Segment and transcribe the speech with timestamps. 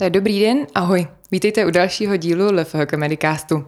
[0.00, 1.06] Tak dobrý den, ahoj.
[1.30, 3.66] Vítejte u dalšího dílu LFHK Medicastu.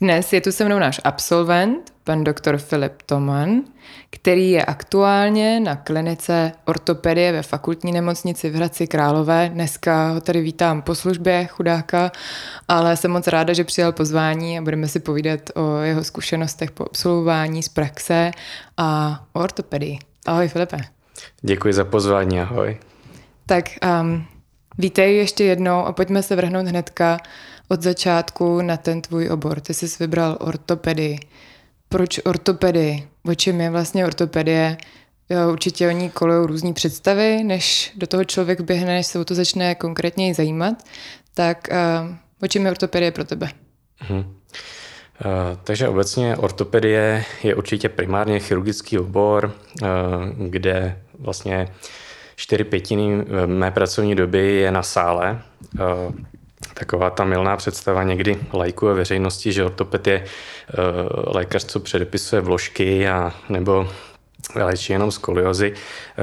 [0.00, 3.62] Dnes je tu se mnou náš absolvent, pan doktor Filip Toman,
[4.10, 9.50] který je aktuálně na klinice ortopedie ve fakultní nemocnici v Hradci Králové.
[9.54, 12.12] Dneska ho tady vítám po službě, chudáka,
[12.68, 16.84] ale jsem moc ráda, že přijal pozvání a budeme si povídat o jeho zkušenostech po
[16.84, 18.30] absolvování z praxe
[18.76, 19.98] a o ortopedii.
[20.26, 20.76] Ahoj Filipe.
[21.42, 22.76] Děkuji za pozvání, ahoj.
[23.46, 23.64] Tak
[24.00, 24.26] um,
[24.78, 27.18] vítej ještě jednou a pojďme se vrhnout hnedka
[27.68, 29.60] od začátku na ten tvůj obor.
[29.60, 31.18] Ty jsi vybral ortopedii.
[31.88, 33.08] Proč ortopedii?
[33.28, 34.76] O čem je vlastně ortopedie?
[35.28, 39.34] Jo, určitě o ní různé představy, než do toho člověk běhne, než se o to
[39.34, 40.74] začne konkrétně zajímat.
[41.34, 43.48] Tak uh, o čem je ortopedie pro tebe?
[43.98, 44.18] Hmm.
[44.18, 44.24] Uh,
[45.64, 49.88] takže obecně ortopedie je určitě primárně chirurgický obor, uh,
[50.48, 51.68] kde vlastně
[52.36, 55.42] čtyři pětiny mé pracovní doby je na sále.
[55.74, 56.14] Uh,
[56.74, 62.42] taková ta milná představa někdy lajku a veřejnosti, že ortoped je uh, lékař, co předepisuje
[62.42, 63.88] vložky a nebo
[64.54, 65.74] léčí jenom skoliozy,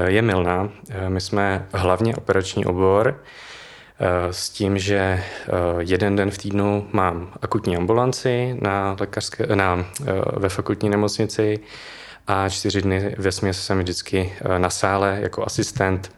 [0.06, 0.68] je milná.
[1.08, 3.22] My jsme hlavně operační obor,
[4.30, 5.22] s tím, že
[5.78, 9.86] jeden den v týdnu mám akutní ambulanci na lékařské, na,
[10.36, 11.60] ve fakultní nemocnici
[12.26, 16.10] a čtyři dny ve směs jsem vždycky na sále jako asistent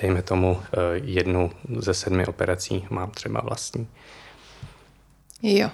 [0.00, 3.86] dejme tomu eh, jednu ze sedmi operací mám třeba vlastní.
[5.42, 5.70] Jo.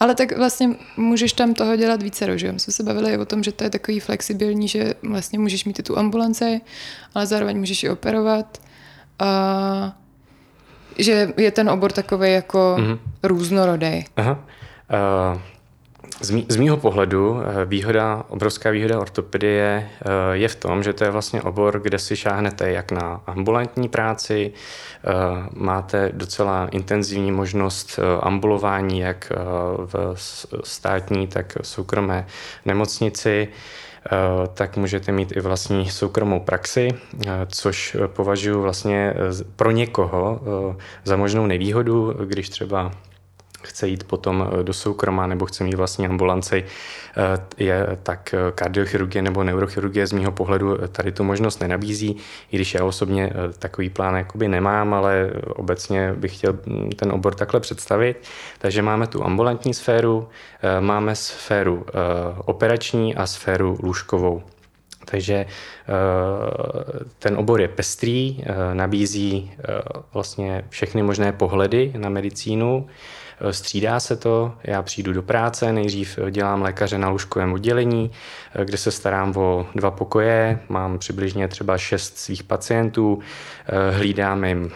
[0.00, 2.52] Ale tak vlastně můžeš tam toho dělat více, že?
[2.52, 5.78] My jsme se bavili o tom, že to je takový flexibilní, že vlastně můžeš mít
[5.78, 6.60] i tu ambulanci,
[7.14, 8.58] ale zároveň můžeš i operovat.
[9.18, 9.96] A
[10.98, 12.98] že je ten obor takový jako mm-hmm.
[13.22, 14.04] různorodý.
[14.16, 14.44] Aha.
[15.32, 15.40] Uh,
[16.22, 20.92] z, mý, z mýho pohledu eh, výhoda, obrovská výhoda ortopedie eh, je v tom, že
[20.92, 25.10] to je vlastně obor, kde si šáhnete jak na ambulantní práci, eh,
[25.54, 29.32] máte docela intenzivní možnost ambulování jak
[29.84, 30.14] v
[30.64, 32.26] státní, tak v soukromé
[32.64, 33.48] nemocnici,
[34.54, 36.88] tak můžete mít i vlastní soukromou praxi,
[37.46, 39.14] což považuji vlastně
[39.56, 40.40] pro někoho
[41.04, 42.92] za možnou nevýhodu, když třeba
[43.62, 48.52] chce jít potom eh, do soukroma nebo chce mít vlastní ambulanci, eh, je tak eh,
[48.52, 52.16] kardiochirurgie nebo neurochirurgie z mého pohledu tady tu možnost nenabízí,
[52.52, 57.34] i když já osobně takový plán jakoby nemám, ale obecně bych chtěl hm, ten obor
[57.34, 58.22] takhle představit.
[58.58, 60.28] Takže máme tu ambulantní sféru,
[60.80, 61.86] máme sféru
[62.44, 64.42] operační a sféru lůžkovou.
[65.04, 65.46] Takže
[67.18, 69.52] ten obor je pestrý, nabízí
[70.12, 72.86] vlastně všechny možné pohledy na medicínu.
[73.44, 78.10] Eh, střídá se to, já přijdu do práce, nejdřív eh, dělám lékaře na lůžkovém oddělení,
[78.54, 83.18] eh, kde se starám o dva pokoje, mám přibližně třeba šest svých pacientů,
[83.90, 84.70] hlídám jim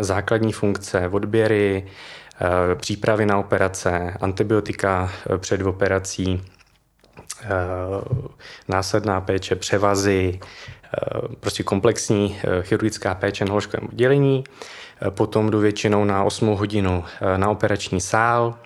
[0.00, 1.86] základní funkce, odběry,
[2.74, 6.42] přípravy na operace, antibiotika před operací,
[8.68, 10.40] následná péče, převazy,
[11.40, 14.44] prostě komplexní chirurgická péče na lůžkovém oddělení.
[15.02, 18.58] Eh, potom jdu většinou na 8 hodinu eh, na operační sál,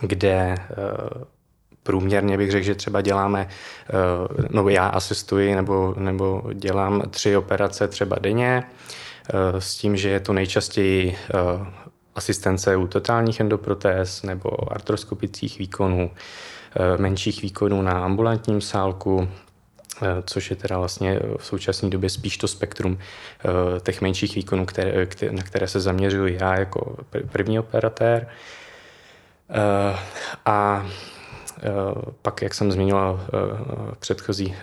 [0.00, 0.64] kde eh,
[1.82, 3.48] průměrně bych řekl, že třeba děláme,
[4.50, 8.62] no já asistuji nebo, nebo dělám tři operace třeba denně,
[9.58, 11.16] s tím, že je to nejčastěji
[12.14, 16.10] asistence u totálních endoprotéz nebo artroskopických výkonů,
[16.96, 19.51] menších výkonů na ambulantním sálku, Eh,
[20.24, 24.66] což je teda vlastně v současné době spíš to spektrum eh, těch menších výkonů,
[25.30, 26.96] na které se zaměřuji já jako
[27.32, 28.28] první operatér.
[29.50, 29.98] Eh,
[30.46, 30.86] a
[32.22, 33.20] pak, jak jsem zmiňoval
[33.92, 34.54] v předchozí,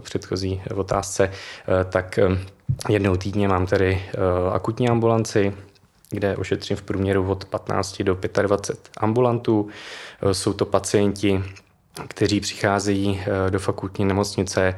[0.00, 1.30] předchozí otázce,
[1.88, 2.18] tak
[2.88, 4.02] jednou týdně mám tedy
[4.52, 5.54] akutní ambulanci,
[6.10, 9.68] kde ošetřím v průměru od 15 do 25 ambulantů.
[10.32, 11.44] Jsou to pacienti
[12.08, 14.76] kteří přicházejí eh, do fakultní nemocnice eh,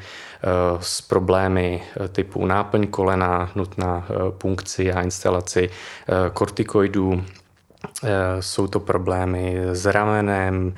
[0.80, 4.06] s problémy eh, typu náplň kolena, nutná
[4.38, 5.70] punkci a instalaci
[6.32, 7.24] kortikoidů,
[8.40, 10.74] jsou to problémy s ramenem,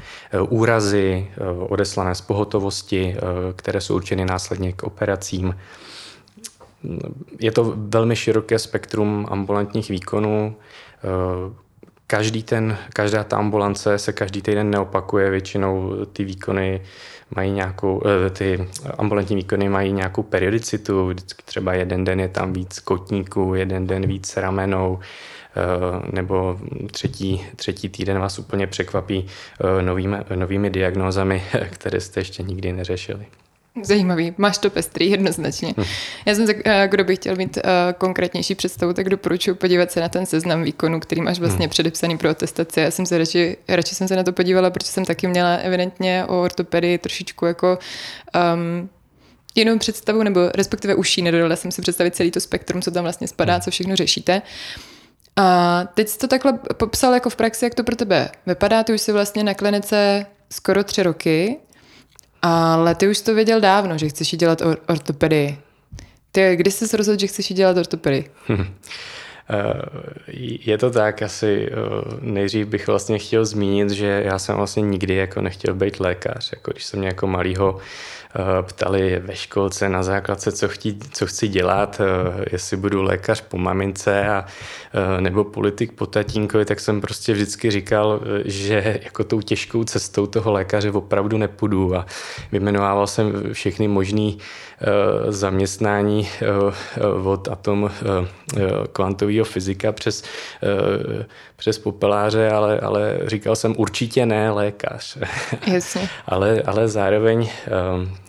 [0.49, 3.17] úrazy, odeslané z pohotovosti,
[3.57, 5.57] které jsou určeny následně k operacím.
[7.41, 10.57] Je to velmi široké spektrum ambulantních výkonů,
[12.11, 16.81] každý ten, každá ta ambulance se každý týden neopakuje, většinou ty výkony
[17.37, 18.69] mají nějakou, eh, ty
[18.99, 24.07] ambulantní výkony mají nějakou periodicitu, vždycky třeba jeden den je tam víc kotníků, jeden den
[24.07, 26.59] víc ramenou, eh, nebo
[26.91, 29.27] třetí, třetí týden vás úplně překvapí
[29.61, 33.27] eh, novými, novými diagnózami, které jste ještě nikdy neřešili.
[33.83, 35.75] Zajímavý, máš to pestrý jednoznačně.
[35.77, 35.85] Hm.
[36.27, 37.63] Já jsem eh, kdo by chtěl mít uh,
[37.99, 41.71] konkrétnější představu, tak doporučuji podívat se na ten seznam výkonů, který máš vlastně hm.
[41.71, 42.81] předepsaný pro atestaci.
[42.81, 46.25] Já jsem se radši, radši jsem se na to podívala, protože jsem taky měla evidentně
[46.29, 47.79] o ortopedii trošičku jako
[48.55, 48.89] um,
[49.55, 53.29] jinou představu, nebo respektive uší, nedodala jsem si představit celý to spektrum, co tam vlastně
[53.29, 53.61] spadá, hm.
[53.61, 54.43] co všechno řešíte.
[55.37, 58.83] A teď jsi to takhle popsal jako v praxi, jak to pro tebe vypadá.
[58.83, 61.57] Ty už jsi vlastně na klinice skoro tři roky,
[62.43, 65.59] ale ty už to věděl dávno, že chceš dělat or- ortopedii.
[66.33, 68.31] Ty, kdy jsi se rozhodl, že chceš dělat ortopedii?
[70.61, 71.75] Je to tak, asi eh,
[72.21, 76.53] nejdřív bych vlastně chtěl zmínit, že já jsem vlastně nikdy jako nechtěl být lékař.
[76.53, 78.18] Jako když jsem mě jako malýho Eh,
[78.63, 83.59] ptali ve školce na základce, co, chtí, co chci dělat, eh, jestli budu lékař po
[83.59, 84.45] mamince a,
[84.95, 90.27] eh, nebo politik po tatínkovi, tak jsem prostě vždycky říkal, že jako tou těžkou cestou
[90.27, 92.07] toho lékaře opravdu nepůjdu a
[92.53, 94.39] vyjmenovával jsem všechny možný
[95.29, 96.29] zaměstnání
[97.25, 97.91] od atom
[98.93, 100.25] kvantového fyzika přes,
[101.57, 105.19] přes popeláře, ale, ale říkal jsem určitě ne lékař.
[105.67, 106.09] Jasně.
[106.27, 107.49] ale, ale zároveň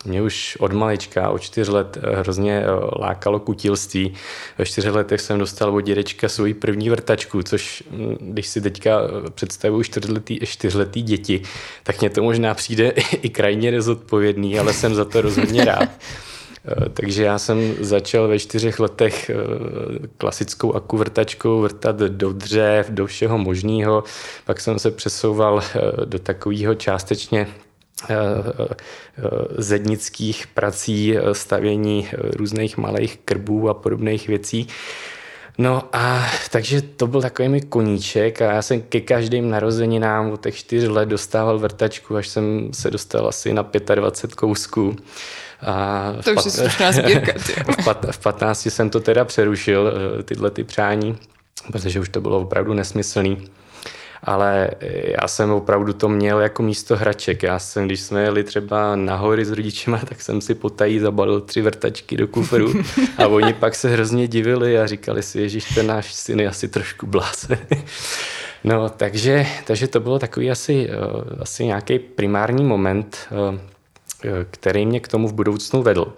[0.04, 2.66] mě už od malička, od čtyř let eh, hrozně eh,
[3.00, 4.14] lákalo kutilství.
[4.58, 9.00] Ve čtyřech letech jsem dostal od dědečka svoji první vrtačku, což hm, když si teďka
[9.00, 11.42] eh, představuju čtyřletý, čtyřletý děti,
[11.82, 12.88] tak mě to možná přijde
[13.22, 15.88] i krajně nezodpovědný, ale jsem za to rozhodně rád.
[16.92, 19.30] Takže já jsem začal ve čtyřech letech
[20.18, 24.04] klasickou aku vrtačkou vrtat do dřev, do všeho možného.
[24.44, 25.62] Pak jsem se přesouval
[26.04, 27.46] do takového částečně
[28.08, 29.24] Eh, eh,
[29.58, 34.68] zednických prací, eh, stavění různých malých krbů a podobných věcí.
[35.58, 40.42] No a takže to byl takový mi koníček a já jsem ke každým narozeninám od
[40.42, 44.96] těch čtyř let dostával vrtačku, až jsem se dostal asi na 25 kousků.
[45.62, 47.32] A to už je slušná sbírka.
[47.80, 49.92] v, pat, v 15 jsem to teda přerušil,
[50.24, 51.18] tyhle ty přání,
[51.72, 53.48] protože už to bylo opravdu nesmyslný
[54.22, 54.70] ale
[55.20, 57.42] já jsem opravdu to měl jako místo hraček.
[57.42, 61.40] Já jsem, když jsme jeli třeba na hory s rodičima, tak jsem si potají zabalil
[61.40, 62.72] tři vrtačky do kufru
[63.18, 66.68] a oni pak se hrozně divili a říkali si, ježíš, ten náš syn je asi
[66.68, 67.58] trošku blázen.
[68.64, 70.94] No, takže, takže to bylo takový asi, eh,
[71.40, 73.60] asi nějaký primární moment, eh,
[74.50, 76.12] který mě k tomu v budoucnu vedl.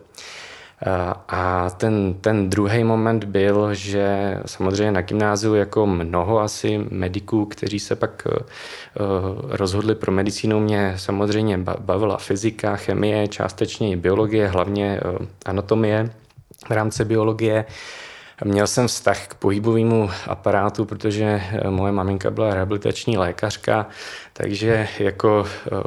[1.28, 7.80] A ten, ten druhý moment byl, že samozřejmě na gymnáziu jako mnoho asi mediků, kteří
[7.80, 8.36] se pak uh,
[9.48, 16.10] rozhodli pro medicínu, mě samozřejmě bavila fyzika, chemie, částečně i biologie, hlavně uh, anatomie
[16.68, 17.64] v rámci biologie.
[18.44, 23.86] Měl jsem vztah k pohybovému aparátu, protože eh, moje maminka byla rehabilitační lékařka,
[24.32, 25.80] takže jako uh,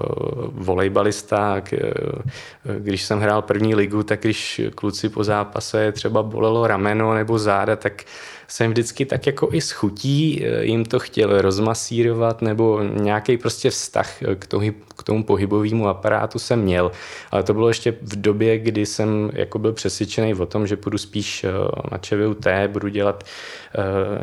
[0.52, 7.14] volejbalista, uh, když jsem hrál první ligu, tak když kluci po zápase třeba bolelo rameno
[7.14, 8.04] nebo záda, tak
[8.48, 14.18] jsem vždycky tak jako i schutí eh, jim to chtěl rozmasírovat nebo nějaký prostě vztah
[14.40, 16.92] k tomu, k tomu pohybovému aparátu jsem měl.
[17.32, 20.98] Ale to bylo ještě v době, kdy jsem jako byl přesvědčený o tom, že půjdu
[20.98, 21.50] spíš eh,
[21.92, 23.24] na ČVUT, budu dělat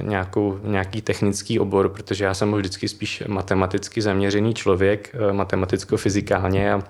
[0.01, 6.83] nějakou, nějaký technický obor, protože já jsem byl vždycky spíš matematicky zaměřený člověk, matematicko-fyzikálně a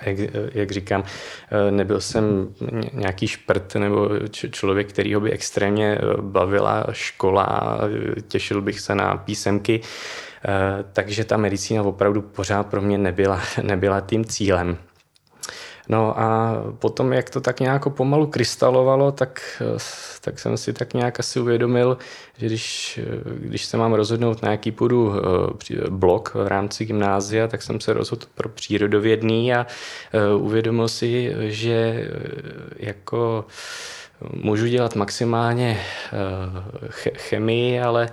[0.00, 0.18] jak,
[0.54, 1.04] jak říkám,
[1.50, 2.54] eh, nebyl jsem
[2.92, 7.78] nějaký šprt nebo člověk, kterýho by extrémně eh, bavila škola,
[8.28, 14.00] těšil bych se na písemky, eh, takže ta medicína opravdu pořád pro mě nebyla, nebyla
[14.00, 14.76] tím cílem.
[15.88, 19.62] No a potom, jak to tak nějak pomalu krystalovalo, tak,
[20.20, 21.98] tak jsem si tak nějak asi uvědomil,
[22.36, 23.00] že když,
[23.34, 27.92] když se mám rozhodnout na jaký půjdu eh, blok v rámci gymnázia, tak jsem se
[27.92, 29.66] rozhodl pro přírodovědný a
[30.12, 32.08] eh, uvědomil si, že eh,
[32.76, 33.44] jako
[34.34, 35.80] Můžu dělat maximálně
[37.16, 38.08] chemii, ale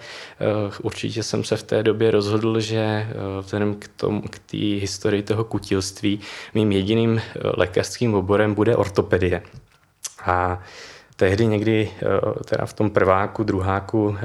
[0.81, 3.07] určitě jsem se v té době rozhodl, že
[3.41, 6.19] vzhledem k, tom, k té historii toho kutilství
[6.53, 7.21] mým jediným
[7.57, 9.41] lékařským oborem bude ortopedie.
[10.25, 10.63] A
[11.15, 14.23] tehdy někdy eh, teda v tom prváku, druháku eh,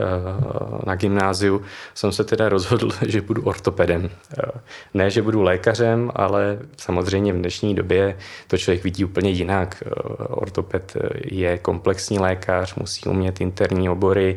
[0.87, 1.63] na gymnáziu
[1.95, 4.11] jsem se teda rozhodl, že budu ortopedem.
[4.39, 4.61] Eh,
[4.95, 8.17] ne, že budu lékařem, ale samozřejmě v dnešní době
[8.47, 9.83] to člověk vidí úplně jinak.
[10.19, 14.37] Ortoped je komplexní lékař, musí umět interní obory,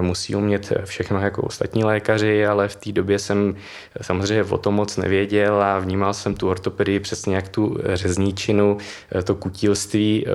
[0.00, 3.56] musí umět všechno jako ostatní lékaři, ale v té době jsem
[4.00, 8.78] samozřejmě o tom moc nevěděl a vnímal jsem tu ortopedii přesně jak tu řezníčinu,
[9.24, 10.26] to kutilství,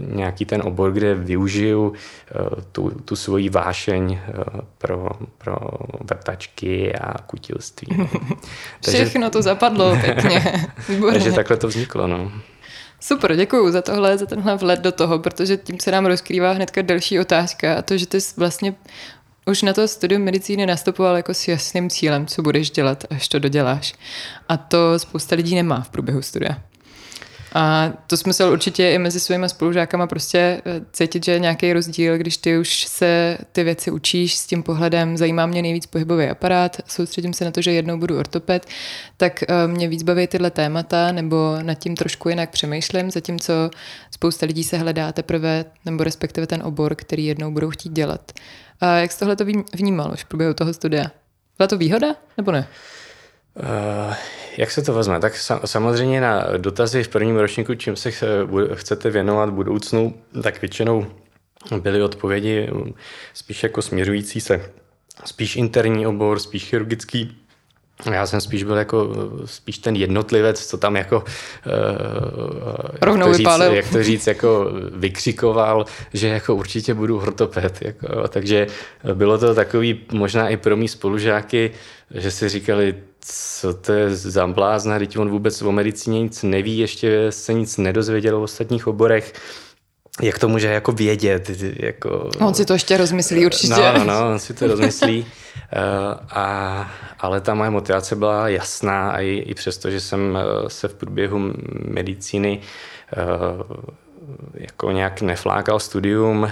[0.00, 4.44] nějaký ten obor kde využiju eh, tu, tu svoji vášeň eh,
[4.78, 5.56] pro, pro
[6.00, 7.88] vrtačky a kutilství.
[8.84, 10.66] Takže, Všechno to zapadlo pěkně.
[11.12, 12.06] takže takhle to vzniklo.
[12.06, 12.32] No.
[13.00, 16.82] Super, děkuji za tohle, za tenhle vlet do toho, protože tím se nám rozkrývá hnedka
[16.82, 18.74] další otázka a to, že ty jsi vlastně
[19.46, 23.38] už na to studium medicíny nastupoval jako s jasným cílem, co budeš dělat, až to
[23.38, 23.94] doděláš.
[24.48, 26.56] A to spousta lidí nemá v průběhu studia.
[27.54, 32.18] A to smysl určitě i mezi svými spolužákama prostě eh, cítit, že je nějaký rozdíl,
[32.18, 36.76] když ty už se ty věci učíš s tím pohledem, zajímá mě nejvíc pohybový aparát,
[36.86, 38.66] soustředím se na to, že jednou budu ortoped,
[39.16, 43.70] tak eh, mě víc baví tyhle témata, nebo nad tím trošku jinak přemýšlím, zatímco
[44.10, 48.32] spousta lidí se hledá teprve, nebo respektive ten obor, který jednou budou chtít dělat.
[48.80, 51.10] A jak jsi tohle to vnímal už v průběhu toho studia?
[51.58, 52.68] Byla to výhoda, nebo ne?
[53.60, 54.14] Uh,
[54.56, 55.20] jak se to vezme?
[55.20, 58.10] Tak samozřejmě na dotazy v prvním ročníku, čím se
[58.74, 61.06] chcete věnovat budoucnu, tak většinou
[61.80, 62.94] byly odpovědi mm,
[63.34, 64.70] spíš jako směřující se
[65.24, 67.36] spíš interní obor, spíš chirurgický.
[68.12, 69.08] Já jsem spíš byl jako
[69.44, 71.24] spíš ten jednotlivec, co tam jako
[73.00, 77.82] Rovnou jak, to říct, jak to říct, jako vykřikoval, že jako určitě budu ortoped.
[77.82, 78.66] Jako, takže
[79.14, 81.70] bylo to takový možná i pro mý spolužáky,
[82.14, 86.78] že si říkali, co to je za blázna, teď on vůbec o medicíně nic neví,
[86.78, 89.32] ještě se nic nedozvěděl o ostatních oborech.
[90.22, 91.50] Jak to může jako vědět?
[91.76, 92.30] Jako...
[92.40, 93.74] On si to ještě rozmyslí určitě.
[93.74, 95.20] No, no, no on si to rozmyslí.
[95.20, 95.26] uh,
[96.30, 100.88] a, ale ta moje motivace byla jasná a i, i přesto, že jsem eh, se
[100.88, 101.52] v průběhu
[101.84, 102.60] medicíny
[103.16, 103.62] uh,
[104.54, 106.50] jako nějak neflákal studium,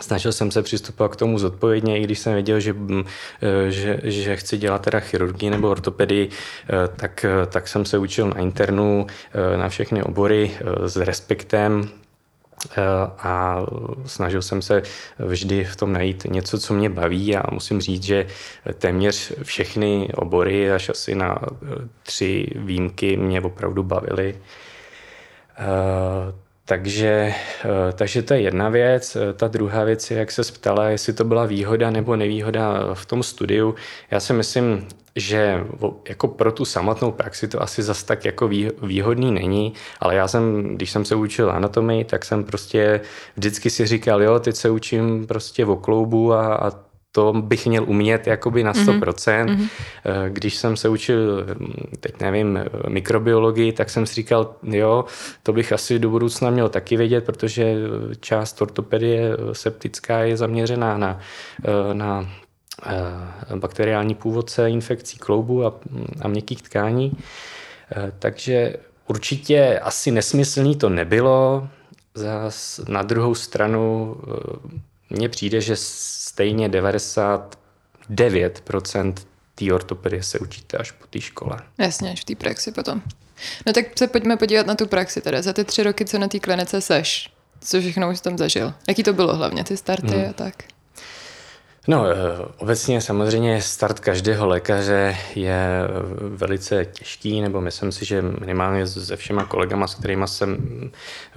[0.00, 3.04] Snažil jsem se přistupovat k tomu zodpovědně, i když jsem věděl, že, mm,
[3.42, 7.98] eh, že, že chci dělat teda chirurgii nebo ortopedii, eh, tak, eh, tak jsem se
[7.98, 9.06] učil na internu,
[9.56, 10.50] na všechny obory
[10.86, 11.88] s respektem,
[13.18, 13.62] a
[14.06, 14.82] snažil jsem se
[15.18, 18.26] vždy v tom najít něco, co mě baví a musím říct, že
[18.78, 21.38] téměř všechny obory, až asi na
[22.02, 24.38] tři výjimky, mě opravdu bavily.
[26.72, 29.16] Takže, eh, takže to je jedna věc.
[29.16, 33.06] Eh, ta druhá věc je, jak se ptala, jestli to byla výhoda nebo nevýhoda v
[33.06, 33.74] tom studiu.
[34.10, 35.64] Já si myslím, že
[36.08, 38.48] jako pro tu samotnou praxi to asi zas tak jako
[38.82, 43.00] výhodný není, ale já jsem, když jsem se učil anatomii, tak jsem prostě
[43.36, 46.70] vždycky si říkal, jo, teď se učím prostě o kloubu a, a
[47.12, 49.46] to bych měl umět jakoby na 100%.
[49.46, 49.68] Mm-hmm.
[50.28, 51.46] Když jsem se učil,
[52.00, 55.04] teď nevím, mikrobiologii, tak jsem si říkal, jo,
[55.42, 57.74] to bych asi do budoucna měl taky vědět, protože
[58.20, 61.18] část ortopedie septická je zaměřená na,
[61.64, 62.28] eh, na
[62.86, 65.74] eh, bakteriální původce infekcí kloubu a,
[66.22, 67.12] a měkkých tkání.
[68.18, 68.76] Takže
[69.08, 71.68] určitě asi nesmyslný to nebylo.
[72.14, 74.16] Zas na druhou stranu
[75.12, 79.14] mně přijde, že stejně 99%
[79.54, 81.58] té ortopedie se učíte až po té škole.
[81.78, 83.02] Jasně, až v té praxi potom.
[83.66, 85.42] No tak se pojďme podívat na tu praxi teda.
[85.42, 88.74] Za ty tři roky, co na té klinice seš, co všechno už tam zažil?
[88.88, 90.30] Jaký to bylo hlavně, ty starty hmm.
[90.30, 90.54] a tak?
[91.88, 92.14] No, eh,
[92.58, 95.88] obecně samozřejmě start každého lékaře je eh,
[96.20, 100.58] velice těžký, nebo myslím si, že minimálně se všema kolegama, s kterými jsem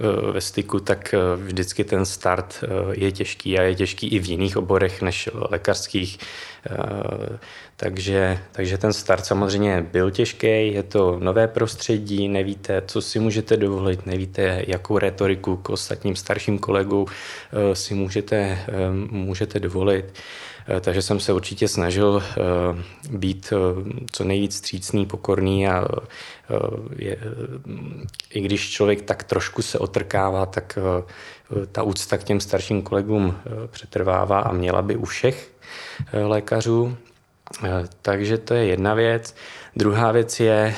[0.00, 4.56] eh, ve styku, tak vždycky ten start je těžký a je těžký i v jiných
[4.56, 6.18] oborech než lékařských.
[7.76, 13.56] Takže, takže ten start samozřejmě byl těžký, je to nové prostředí, nevíte, co si můžete
[13.56, 17.06] dovolit, nevíte, jakou retoriku k ostatním starším kolegům
[17.72, 18.58] si můžete,
[19.10, 20.04] můžete dovolit.
[20.68, 22.40] Eh, takže jsem se určitě snažil eh,
[23.10, 23.56] být eh,
[24.12, 25.84] co nejvíc střícný, pokorný a
[26.96, 27.18] je,
[28.30, 30.78] i když člověk tak trošku se otrkává, tak
[31.72, 35.52] ta úcta k těm starším kolegům přetrvává a měla by u všech
[36.12, 36.96] lékařů.
[38.02, 39.34] Takže to je jedna věc.
[39.76, 40.74] Druhá věc je,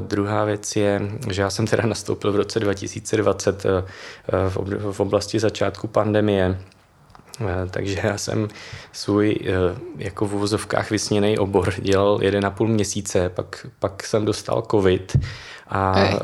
[0.00, 3.66] druhá věc je, že já jsem teda nastoupil v roce 2020
[4.90, 6.58] v oblasti začátku pandemie
[7.40, 8.48] Eh, takže já jsem
[8.92, 9.52] svůj eh,
[9.96, 15.16] jako v uvozovkách vysněný obor dělal jeden a půl měsíce, pak, pak jsem dostal covid
[15.68, 16.14] a Ej.
[16.14, 16.18] Eh,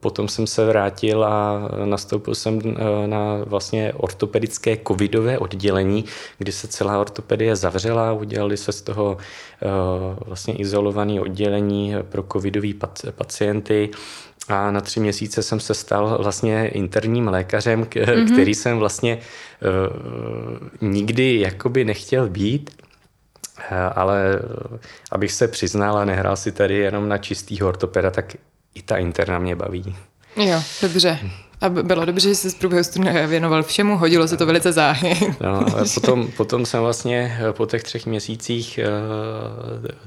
[0.00, 2.60] potom jsem se vrátil a nastoupil jsem
[3.06, 6.04] na vlastně ortopedické covidové oddělení,
[6.38, 9.16] kdy se celá ortopedie zavřela, udělali se z toho
[10.26, 12.68] vlastně izolované oddělení pro covidové
[13.16, 13.90] pacienty
[14.48, 18.32] a na tři měsíce jsem se stal vlastně interním lékařem, k- mm-hmm.
[18.32, 22.70] který jsem vlastně uh, nikdy jakoby nechtěl být,
[23.58, 24.40] uh, ale
[24.72, 24.78] uh,
[25.12, 28.34] abych se přiznal a nehrál si tady jenom na čistý ortopeda, tak
[28.74, 29.96] i ta interna mě baví.
[30.36, 31.18] Jo, dobře.
[31.60, 35.34] A bylo dobře, že jsi z průběhu studia věnoval všemu, hodilo se to velice záhy.
[35.40, 38.80] No, ale potom, potom jsem vlastně po těch třech měsících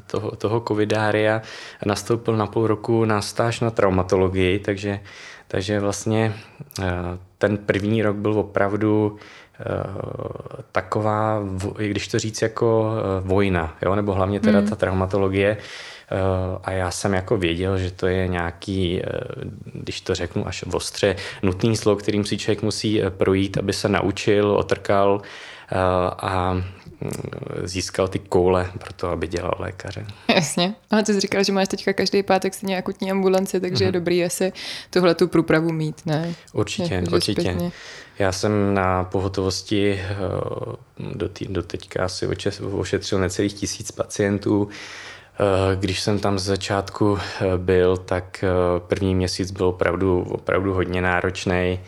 [0.07, 1.41] toho, toho covidária
[1.85, 4.99] nastoupil na půl roku na stáž na traumatologii, takže,
[5.47, 6.33] takže vlastně
[7.37, 9.17] ten první rok byl opravdu
[10.71, 11.43] taková,
[11.79, 12.91] i když to říct jako
[13.21, 13.95] vojna, jo?
[13.95, 14.69] nebo hlavně teda hmm.
[14.69, 15.94] ta traumatologie, Eh,
[16.63, 19.09] a já jsem jako věděl, že to je nějaký, eh,
[19.73, 23.89] když to řeknu až ostře, nutný slovo, kterým si člověk musí eh, projít, aby se
[23.89, 25.21] naučil, otrkal
[26.17, 26.61] a mm,
[27.63, 30.05] získal ty koule pro to, aby dělal lékaře.
[30.35, 30.75] Jasně.
[30.91, 33.81] A ty jsi říkal, že máš teďka každý pátek si nějakou akutní ambulanci, takže mm-hmm.
[33.81, 33.93] je mhm.
[33.93, 34.53] dobrý asi
[34.89, 36.33] tuhle tu průpravu mít, ne?
[36.53, 37.41] Určitě, jako, určitě.
[37.41, 37.71] Zpětně.
[38.19, 40.01] Já jsem na pohotovosti
[41.15, 42.27] do, tý, do teďka asi
[42.71, 44.69] ošetřil necelých tisíc pacientů.
[45.39, 48.49] Eh, když jsem tam z začátku eh, byl, tak eh,
[48.79, 51.79] první měsíc byl opravdu, opravdu hodně náročný.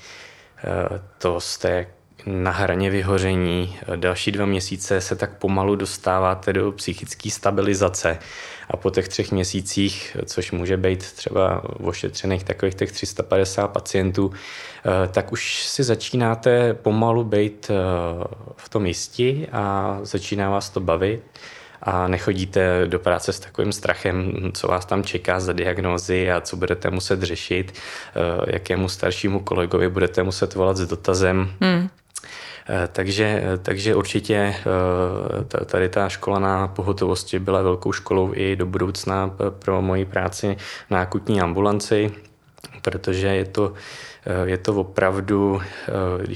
[1.17, 1.87] To jste
[2.25, 3.77] na hraně vyhoření.
[3.95, 8.19] Další dva měsíce se tak pomalu dostáváte do psychické stabilizace
[8.69, 14.31] a po těch třech měsících, což může být třeba ošetřených takových těch 350 pacientů,
[15.11, 17.71] tak už si začínáte pomalu být
[18.55, 21.21] v tom jistí a začíná vás to bavit
[21.81, 26.57] a nechodíte do práce s takovým strachem, co vás tam čeká za diagnózy a co
[26.57, 31.49] budete muset řešit, eh, jakému staršímu kolegovi budete muset volat s dotazem.
[31.61, 31.89] Hmm.
[32.69, 38.65] Eh, takže, takže určitě eh, tady ta škola na pohotovosti byla velkou školou i do
[38.65, 40.57] budoucna pro moji práci
[40.89, 42.11] na akutní ambulanci,
[42.81, 43.73] protože je to
[44.45, 45.91] je to opravdu, eh,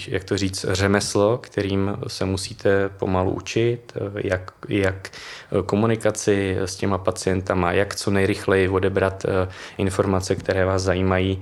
[0.08, 5.10] jak to říct, řemeslo, kterým se musíte pomalu učit, eh, jak, jak
[5.66, 9.26] komunikaci s těma pacientama, jak co nejrychleji odebrat
[9.78, 11.42] informace, které vás zajímají,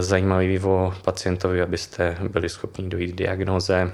[0.00, 3.92] zajímavé o pacientovi, abyste byli schopni dojít k diagnoze.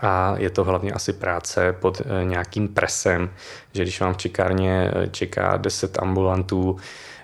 [0.00, 3.30] A je to hlavně asi práce pod nějakým presem,
[3.72, 6.76] že když vám v čekárně čeká 10 ambulantů,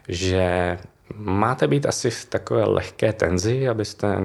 [0.09, 0.79] že
[1.15, 4.25] máte být asi v takové lehké tenzi, abyste uh,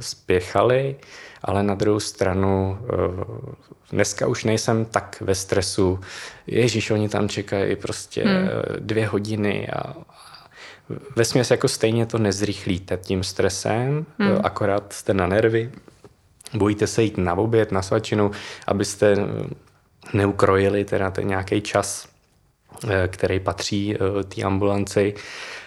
[0.00, 0.96] spěchali,
[1.42, 3.24] ale na druhou stranu uh,
[3.90, 6.00] dneska už nejsem tak ve stresu.
[6.46, 8.48] Ježíš, oni tam čekají prostě hmm.
[8.78, 9.94] dvě hodiny a,
[11.16, 14.40] ve směs jako stejně to nezrychlíte tím stresem, hmm.
[14.44, 15.70] akorát jste na nervy,
[16.54, 18.30] bojíte se jít na oběd, na svačinu,
[18.66, 19.16] abyste
[20.12, 22.08] neukrojili teda ten nějaký čas,
[23.06, 23.96] který patří
[24.34, 25.14] té ambulanci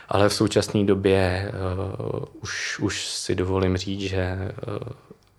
[0.10, 4.38] ale v současné době uh, už, už si dovolím říct, že
[4.68, 4.78] uh,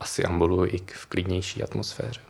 [0.00, 2.20] asi ambuluji i v klidnější atmosféře.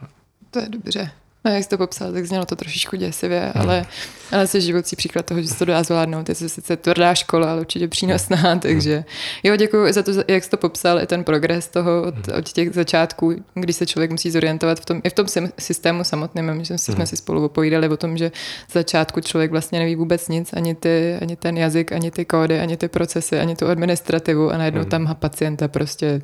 [0.51, 1.11] To je dobře.
[1.44, 3.62] No, jak jsi to popsal, tak znělo to trošičku děsivě, hmm.
[3.62, 3.87] ale,
[4.33, 6.28] ale jsi živoucí příklad toho, že se to dá zvládnout.
[6.28, 8.61] Je to sice tvrdá škola, ale určitě přínosná, hmm.
[8.61, 9.04] takže
[9.42, 12.38] jo, děkuji za to, jak jsi to popsal, i ten progres toho od, hmm.
[12.38, 15.26] od těch začátků, kdy se člověk musí zorientovat v tom, i v tom
[15.59, 16.64] systému samotném.
[16.64, 17.07] Že jsme hmm.
[17.07, 18.33] si spolu povídali o tom, že
[18.68, 22.61] z začátku člověk vlastně neví vůbec nic, ani, ty, ani ten jazyk, ani ty kódy,
[22.61, 24.90] ani ty procesy, ani tu administrativu a najednou hmm.
[24.90, 26.20] tam pacienta prostě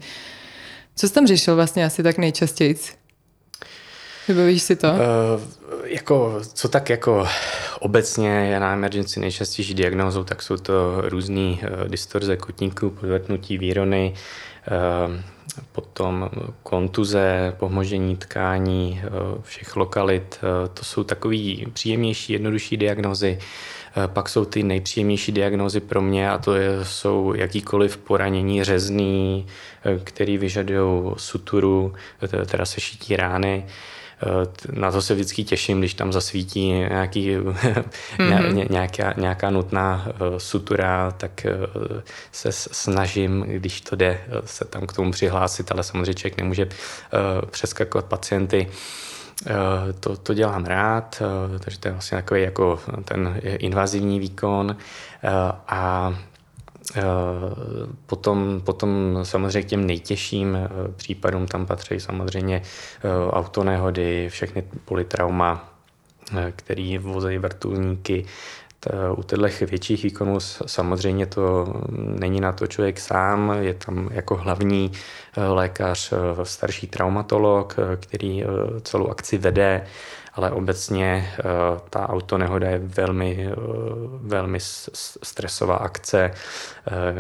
[0.97, 2.77] co jsi tam řešil vlastně asi tak nejčastěji?
[4.29, 4.89] Vybavíš si to?
[4.89, 4.97] Uh,
[5.85, 7.27] jako, co tak jako
[7.81, 14.15] obecně je na emergency nejčastější diagnózou, tak jsou to různé uh, distorze kotníků, podvrtnutí výrony,
[15.07, 15.15] uh,
[15.73, 16.31] potom
[16.63, 20.39] kontuze, pomožení tkání uh, všech lokalit.
[20.43, 21.37] Uh, to jsou takové
[21.73, 23.39] příjemnější, jednodušší diagnózy.
[24.07, 26.53] Pak jsou ty nejpříjemnější diagnózy pro mě a to
[26.83, 29.47] jsou jakýkoliv poranění řezný,
[30.05, 31.93] který vyžadují suturu,
[32.47, 33.67] teda sešití rány.
[34.73, 38.71] Na to se vždycky těším, když tam zasvítí nějaký, mm-hmm.
[38.71, 41.53] nějaká, nějaká nutná eh, sutura, tak eh,
[42.33, 46.69] se snažím, když to jde, eh, se tam k tomu přihlásit, ale samozřejmě člověk nemůže
[47.51, 48.69] přeskakovat pacienty.
[50.01, 51.23] To, to dělám rád,
[51.59, 54.77] takže to je vlastně takový jako ten invazivní výkon
[55.69, 56.30] a Eh,
[58.07, 65.75] potom, potom samozřejmě k těm nejtěžším eh, případům tam patří samozřejmě eh, autonehody, všechny politrauma,
[66.57, 68.25] který vozejí vrtulníky.
[69.17, 74.93] U těchto větších výkonů samozřejmě to není na to člověk sám, je tam jako hlavní
[75.37, 78.45] lékař starší traumatolog, který
[78.83, 79.87] celou akci vede
[80.35, 81.43] ale obecně eh,
[81.91, 83.55] ta autonehoda je velmi, eh,
[84.21, 84.59] velmi
[85.23, 86.35] stresová akce, eh,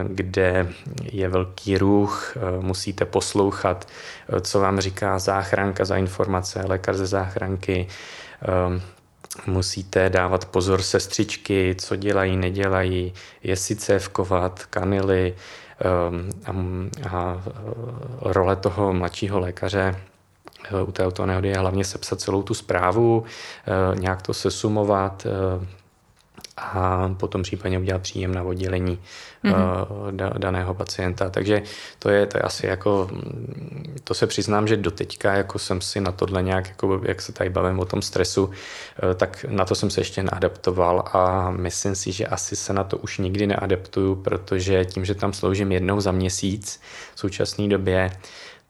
[0.09, 0.69] kde
[1.13, 3.89] je velký ruch, musíte poslouchat,
[4.41, 7.87] co vám říká záchranka za informace, lékař ze záchranky,
[9.47, 15.35] musíte dávat pozor sestřičky, co dělají, nedělají, jestli cévkovat, kanily,
[16.47, 16.53] a,
[17.11, 17.43] a
[18.21, 20.10] role toho mladšího lékaře
[20.87, 23.25] u té autonehody je hlavně sepsat celou tu zprávu,
[23.95, 25.27] nějak to sesumovat,
[26.61, 28.99] a potom případně udělat příjem na oddělení
[29.45, 30.39] mm-hmm.
[30.39, 31.31] daného pacienta.
[31.31, 31.63] Takže
[31.99, 33.11] to je, to je asi jako,
[34.05, 37.51] to se přiznám, že doteďka jako jsem si na tohle nějak, jako jak se tady
[37.51, 42.13] bavím o tom stresu, eh, tak na to jsem se ještě neadaptoval a myslím si,
[42.13, 46.13] že asi se na to už nikdy neadaptuju, protože tím, že tam sloužím jednou za
[46.13, 46.81] měsíc
[47.15, 48.11] v současné době,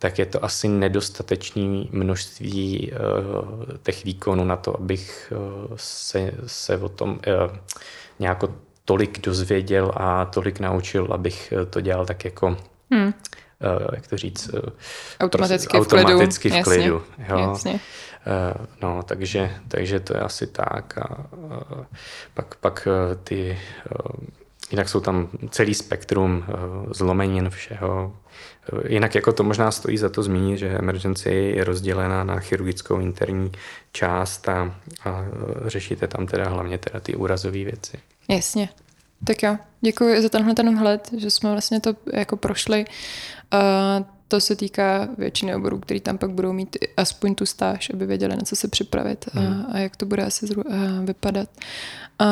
[0.00, 6.78] tak je to asi nedostatečné množství uh, těch výkonů na to, abych uh, se, se
[6.78, 7.56] o tom uh,
[8.18, 8.44] nějak
[8.84, 12.56] tolik dozvěděl a tolik naučil, abych to dělal tak jako,
[12.90, 13.06] hmm.
[13.06, 13.12] uh,
[13.94, 14.50] jak to říct,
[15.20, 16.62] automaticky, prostě, v automaticky klidu.
[16.62, 17.02] v klidu.
[17.18, 17.50] Jasně, jo.
[17.50, 17.72] jasně.
[17.72, 20.98] Uh, no, takže, takže to je asi tak.
[20.98, 21.84] A, uh,
[22.34, 22.88] pak, pak
[23.24, 23.58] ty,
[24.08, 24.39] uh,
[24.70, 28.12] jinak jsou tam celý spektrum uh, zlomenin všeho,
[28.88, 33.52] Jinak jako to možná stojí za to zmínit, že emergency je rozdělená na chirurgickou interní
[33.92, 35.24] část a, a
[35.66, 37.98] řešíte tam teda hlavně teda ty úrazové věci.
[38.28, 38.68] Jasně.
[39.24, 42.84] Tak jo, děkuji za tenhle ten hled, že jsme vlastně to jako prošli.
[43.52, 48.06] Uh, to se týká většiny oborů, který tam pak budou mít aspoň tu stáž, aby
[48.06, 49.66] věděli, na co se připravit a, hmm.
[49.72, 51.48] a jak to bude asi zru, uh, vypadat.
[52.20, 52.26] Uh,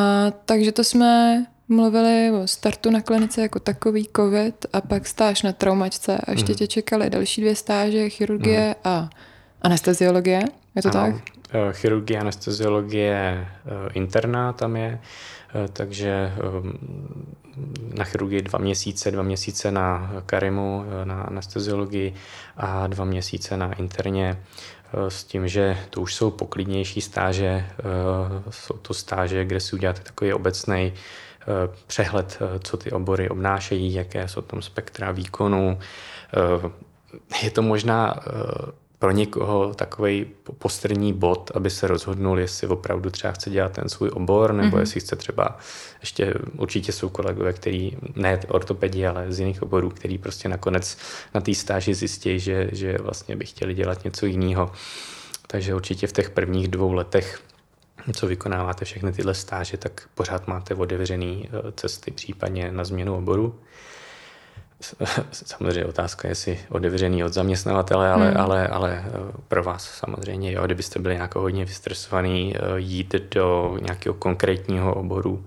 [0.44, 5.52] takže to jsme mluvili o startu na klinice jako takový covid a pak stáž na
[5.52, 6.57] traumačce a ještě mm.
[6.57, 8.74] tě čekaly další dvě stáže, chirurgie mm.
[8.85, 9.11] a
[9.62, 10.42] anesteziologie,
[10.76, 11.38] je to ano, tak?
[11.52, 16.33] Eh, chirurgie, anesteziologie eh, interná tam je, eh, takže
[17.94, 22.14] na chirurgii dva měsíce, dva měsíce na Karimu, na anesteziologii
[22.57, 24.38] a dva měsíce na interně
[25.09, 27.66] s tím, že to už jsou poklidnější stáže,
[28.50, 30.92] jsou to stáže, kde si uděláte takový obecný
[31.87, 35.78] přehled, eh, co ty obory obnášejí, jaké jsou tam spektra výkonů.
[36.34, 36.70] Eh,
[37.42, 38.14] je to možná
[38.98, 40.26] pro někoho takový
[40.58, 44.80] postrní bod, aby se rozhodnul, jestli opravdu třeba chce dělat ten svůj obor, nebo mm-hmm.
[44.80, 45.58] jestli chce třeba,
[46.00, 50.98] ještě určitě jsou kolegové, který, ne ortopedi, ale z jiných oborů, který prostě nakonec
[51.34, 54.72] na té stáži zjistí, že, že vlastně by chtěli dělat něco jiného.
[55.46, 57.40] Takže určitě v těch prvních dvou letech
[58.12, 63.61] co vykonáváte všechny tyhle stáže, tak pořád máte otevřené eh, cesty případně na změnu oboru.
[65.33, 68.40] Samozřejmě otázka je, jestli otevřený od zaměstnavatele, ale, hmm.
[68.40, 69.11] ale, ale eh,
[69.49, 75.47] pro vás samozřejmě, jo, kdybyste byli nějak hodně vystresovaný, eh, jít do nějakého konkrétního oboru,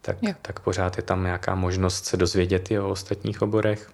[0.00, 3.90] tak, tak pořád je tam nějaká možnost se dozvědět i o ostatních oborech.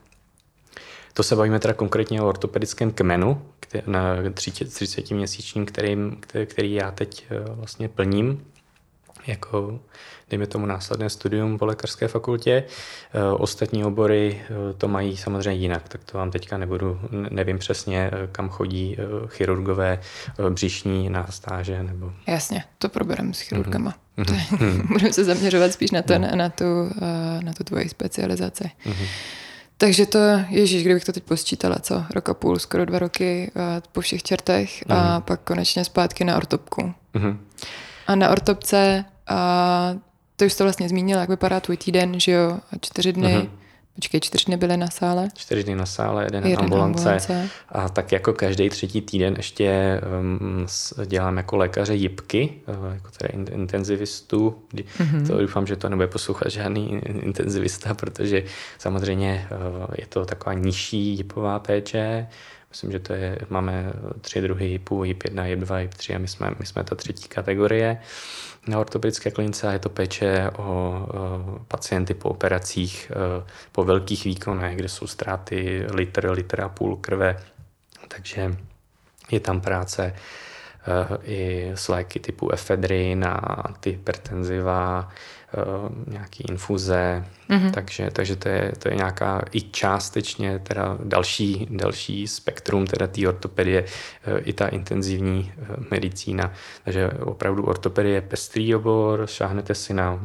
[1.15, 3.43] To se bavíme teda konkrétně o ortopedickém kmenu
[3.87, 5.97] na 30-měsíčním, který,
[6.47, 8.45] který já teď eh, vlastně plním
[9.27, 9.81] jako,
[10.31, 12.65] dejme tomu, následné studium po lékařské fakultě.
[13.15, 18.11] Eh, ostatní obory eh, to mají samozřejmě jinak, tak to vám teďka nebudu, nevím přesně,
[18.33, 18.97] kam chodí
[19.27, 20.01] chirurgové
[20.51, 21.83] břišní na stáže.
[21.83, 22.13] Nebo...
[22.27, 23.95] Jasně, to probereme s chirurgama.
[24.19, 24.87] Mm-hmm.
[24.93, 26.39] Budeme se zaměřovat spíš na, to, mm.
[26.39, 26.65] na, tu,
[27.41, 28.65] na tu tvoji specializaci.
[28.87, 29.07] Mm-hmm.
[29.81, 32.05] Takže to, ježíš, kdybych to teď posčítala, co?
[32.15, 33.51] Rok a půl, skoro dva roky
[33.93, 34.97] po všech čertech mm.
[34.97, 35.23] a mhm.
[35.23, 36.95] pak konečně zpátky na ortopku.
[37.15, 37.47] Mm.
[38.07, 39.95] A na ortopce, a
[40.37, 43.35] to už jste vlastně zmínila, jak vypadá tvůj týden, že jo, čtyři dny.
[43.35, 43.59] Mm.
[43.95, 45.29] Počkej, čtyři dny byly na sále?
[45.35, 47.15] Čtyři dny na sále, jeden, jeden ambulance.
[47.15, 47.51] ambulance.
[47.69, 50.67] A tak jako každý třetí týden ještě um,
[51.07, 54.63] dělám jako lékaře jipky, uh, jako tedy intenzivistů.
[54.75, 55.27] Mm-hmm.
[55.27, 58.45] To doufám, že to nebude poslouchat žádný intenzivista, protože
[58.79, 62.27] samozřejmě uh, je to taková nižší jipová péče.
[62.71, 66.19] Myslím, že to je, máme tři druhy JIPů, JIP 1, JIP 2, JIP 3 a
[66.19, 67.99] my jsme, my jsme ta třetí kategorie.
[68.01, 71.07] Uh, na ortopedické klinice a je to péče o
[71.69, 77.37] pacienty po operacích, e, po velkých výkonech, kde jsou ztráty litr, litr a půl krve.
[78.09, 78.57] Takže
[79.31, 80.15] je tam práce e,
[81.25, 85.09] i s léky typu efedrin a antihypertenziva,
[86.07, 87.71] nějaký infuze, mm-hmm.
[87.71, 93.29] takže, takže to, je, to je nějaká i částečně teda další, další spektrum teda té
[93.29, 96.53] ortopedie, eh, i ta intenzivní eh, medicína.
[96.85, 100.25] Takže opravdu ortopedie je pestrý obor, šáhnete si na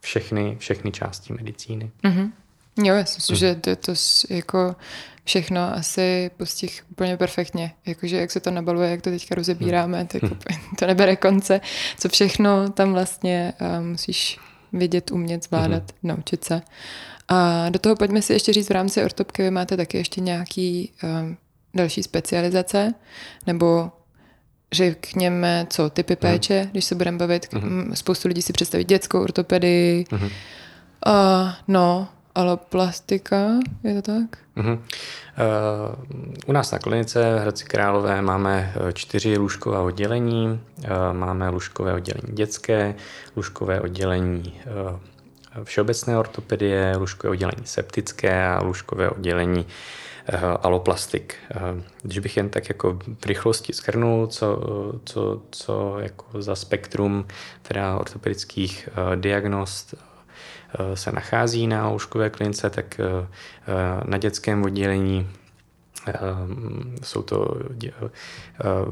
[0.00, 1.90] všechny, všechny části medicíny.
[2.04, 2.30] Mm-hmm.
[2.84, 3.38] Jo, já si myslím, mm.
[3.38, 3.92] že to, to
[4.30, 4.76] jako
[5.24, 7.72] všechno asi postih úplně perfektně.
[7.86, 10.38] Jakože jak se to nabaluje, jak to teďka rozebíráme, tak mm.
[10.78, 11.60] to nebere konce.
[11.98, 14.38] Co všechno tam vlastně uh, musíš
[14.72, 15.94] vidět, umět, zvládat, mm-hmm.
[16.02, 16.62] naučit se.
[17.28, 20.92] A do toho pojďme si ještě říct, v rámci ortopky vy máte taky ještě nějaký
[21.02, 21.36] um,
[21.74, 22.94] další specializace,
[23.46, 23.90] nebo
[24.72, 26.20] řekněme, co typy mhm.
[26.20, 26.70] péče, mm.
[26.70, 27.44] když se budeme bavit.
[27.52, 27.92] Mm-hmm.
[27.92, 30.04] Spoustu lidí si představí dětskou ortopedii.
[30.04, 30.30] Mm-hmm.
[31.06, 33.50] Uh, no, aloplastika,
[33.84, 34.38] je to tak?
[34.56, 34.78] Uh-huh.
[34.78, 34.80] Uh,
[36.46, 40.46] u nás na klinice Hradci Králové máme čtyři lůžková oddělení.
[40.46, 42.94] Uh, máme lůžkové oddělení dětské,
[43.36, 49.66] lůžkové oddělení uh, všeobecné ortopedie, lůžkové oddělení septické a lůžkové oddělení
[50.62, 51.34] aloplastik.
[52.02, 54.58] Když bych jen tak jako v rychlosti schrnul, co,
[55.04, 57.26] co, co jako za spektrum
[57.62, 60.15] teda ortopedických diagnost Eh,
[60.94, 63.26] se nachází na lůžkové klinice, tak eh,
[64.04, 65.30] na dětském oddělení
[66.08, 66.12] eh,
[67.02, 67.60] jsou to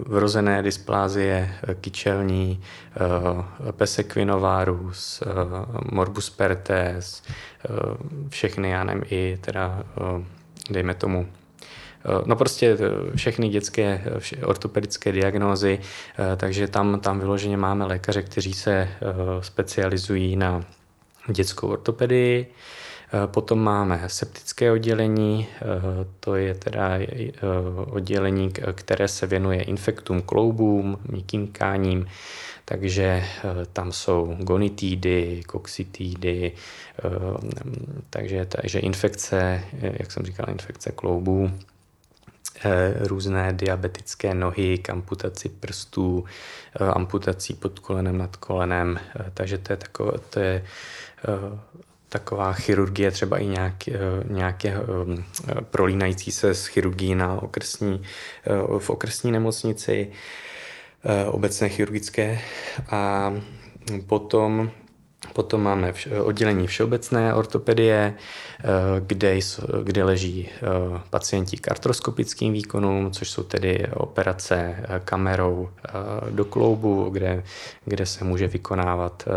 [0.07, 2.61] vrozené dysplázie kyčelní,
[3.70, 5.23] pesekvinovárus,
[5.92, 7.23] morbus pertes,
[8.29, 9.83] všechny, já nevím, i teda,
[10.70, 11.29] dejme tomu,
[12.27, 12.77] No prostě
[13.16, 14.05] všechny dětské
[14.44, 15.79] ortopedické diagnózy,
[16.37, 18.88] takže tam, tam vyloženě máme lékaře, kteří se
[19.40, 20.64] specializují na
[21.33, 22.55] dětskou ortopedii.
[23.15, 25.63] Eh, potom máme septické oddělení, eh,
[26.21, 27.31] to je teda eh,
[27.91, 32.07] oddělení, které se věnuje infektům kloubům, měkkým tkáním,
[32.65, 33.25] takže
[33.73, 36.53] tam jsou gonitidy, koxitidy,
[38.11, 41.51] takže, takže infekce, jak jsem říkal, infekce kloubů,
[43.01, 46.25] různé diabetické nohy k amputaci prstů,
[46.93, 49.01] amputací pod kolenem, nad kolenem,
[49.35, 50.65] takže to je, takové, to je
[52.09, 58.03] taková chirurgie, třeba i nějak, eh, nějaké eh, prolínající se s chirurgií na okresní,
[58.79, 60.11] v okresní nemocnici,
[61.27, 62.41] obecné chirurgické.
[62.91, 63.33] A
[64.07, 64.71] potom
[65.33, 68.65] Potom máme oddělení všeobecné ortopedie, eh,
[69.01, 69.39] kde,
[69.83, 70.61] kde leží eh,
[71.11, 75.71] pacienti k artroskopickým výkonům, což jsou tedy operace eh, kamerou
[76.31, 77.43] do kloubu, kde,
[77.85, 79.29] kde se může vykonávat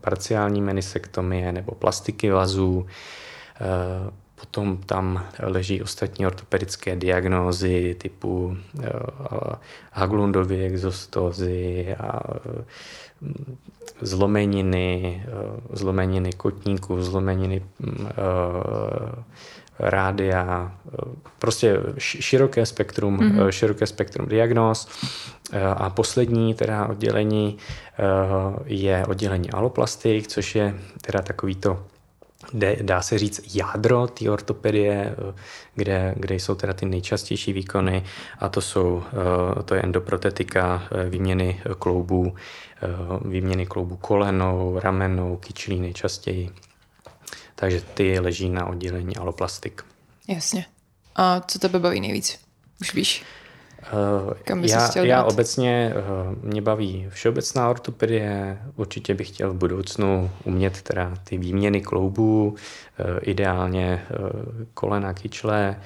[0.00, 2.86] parciální menisektomie nebo plastiky vazů.
[4.34, 8.56] Potom tam leží ostatní ortopedické diagnózy typu
[9.92, 12.20] Haglundovy exostózy a
[14.00, 17.94] zlomeniny, eh, zlomeniny kotníků, zlomeniny uh,
[19.78, 20.96] rádia, eh,
[21.38, 23.48] prostě široké spektrum, mm-hmm.
[23.48, 24.88] široké spektrum diagnóz.
[25.76, 27.58] A poslední teda oddělení
[28.64, 31.54] je oddělení aloplastik, což je teda takový
[32.82, 35.16] dá se říct jádro té ortopedie,
[35.74, 38.04] kde, kde jsou teda ty nejčastější výkony
[38.38, 39.02] a to jsou,
[39.64, 42.34] to je endoprotetika, výměny kloubů,
[42.82, 46.50] Eh, výměny kloubu kolenou, ramenou, kyčlí nejčastěji.
[47.54, 49.84] Takže ty leží na oddělení aloplastik.
[50.28, 50.66] Jasně.
[51.16, 52.38] A co tebe baví nejvíc?
[52.80, 53.24] Už víš?
[53.78, 59.56] Uh, Kam bys já, já obecně, uh, mě baví všeobecná ortopedie, určitě bych chtěl v
[59.56, 64.06] budoucnu umět teda ty výměny kloubů, uh, ideálně
[64.74, 65.76] kolena, kyčle,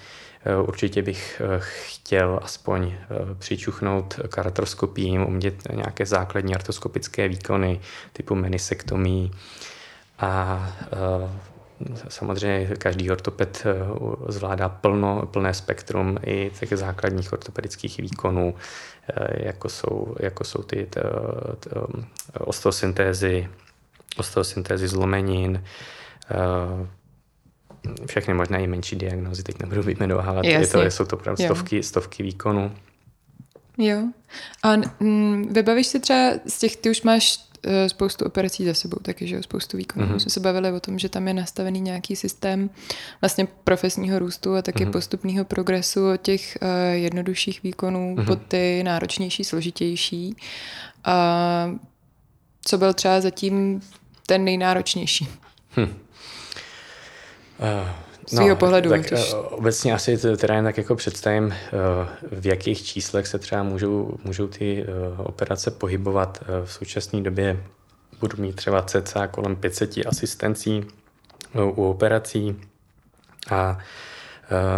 [0.45, 7.81] Eh, určitě bych eh, chtěl aspoň eh, přičuchnout k artroskopím, umět nějaké základní artroskopické výkony
[8.13, 9.31] typu menisektomí
[10.19, 10.69] a
[12.09, 13.67] Samozřejmě každý ortoped
[14.29, 18.55] zvládá plno, plné spektrum i těch základních ortopedických výkonů,
[19.35, 21.01] jako jsou, jako jsou ty t,
[21.61, 21.71] t,
[22.39, 23.49] osteosyntézy,
[24.17, 25.65] osteosyntézy zlomenin,
[28.07, 32.23] všechny možné i menší diagnózy, teď nebudu vyjmenovávat, je to, jsou to opravdu stovky, stovky
[32.23, 32.73] výkonů.
[33.79, 33.99] Jo.
[34.63, 37.39] A mm, vybavíš si třeba z těch, ty už máš
[37.87, 40.07] spoustu operací za sebou, taky, že jo, spoustu výkonů.
[40.07, 40.17] Mm-hmm.
[40.17, 42.71] jsme se bavili o tom, že tam je nastavený nějaký systém
[43.21, 44.93] vlastně profesního růstu a taky mm-hmm.
[44.93, 48.27] postupného progresu od těch uh, jednodušších výkonů mm-hmm.
[48.27, 50.37] po ty náročnější, složitější.
[51.05, 51.75] A
[52.65, 53.83] co byl třeba zatím
[54.27, 55.29] ten nejnáročnější?
[55.77, 55.95] Hm.
[58.33, 58.91] Z no, pohledu.
[58.91, 59.33] Tak když...
[59.33, 61.69] Eh, obecně asi teda jen tak jako představím, eh,
[62.41, 66.45] v jakých číslech se třeba můžou, můžou ty eh, operace pohybovat.
[66.65, 67.65] V současné době
[68.21, 70.85] budu mít třeba cca kolem 500 asistencí
[71.55, 72.57] u operací
[73.51, 73.79] a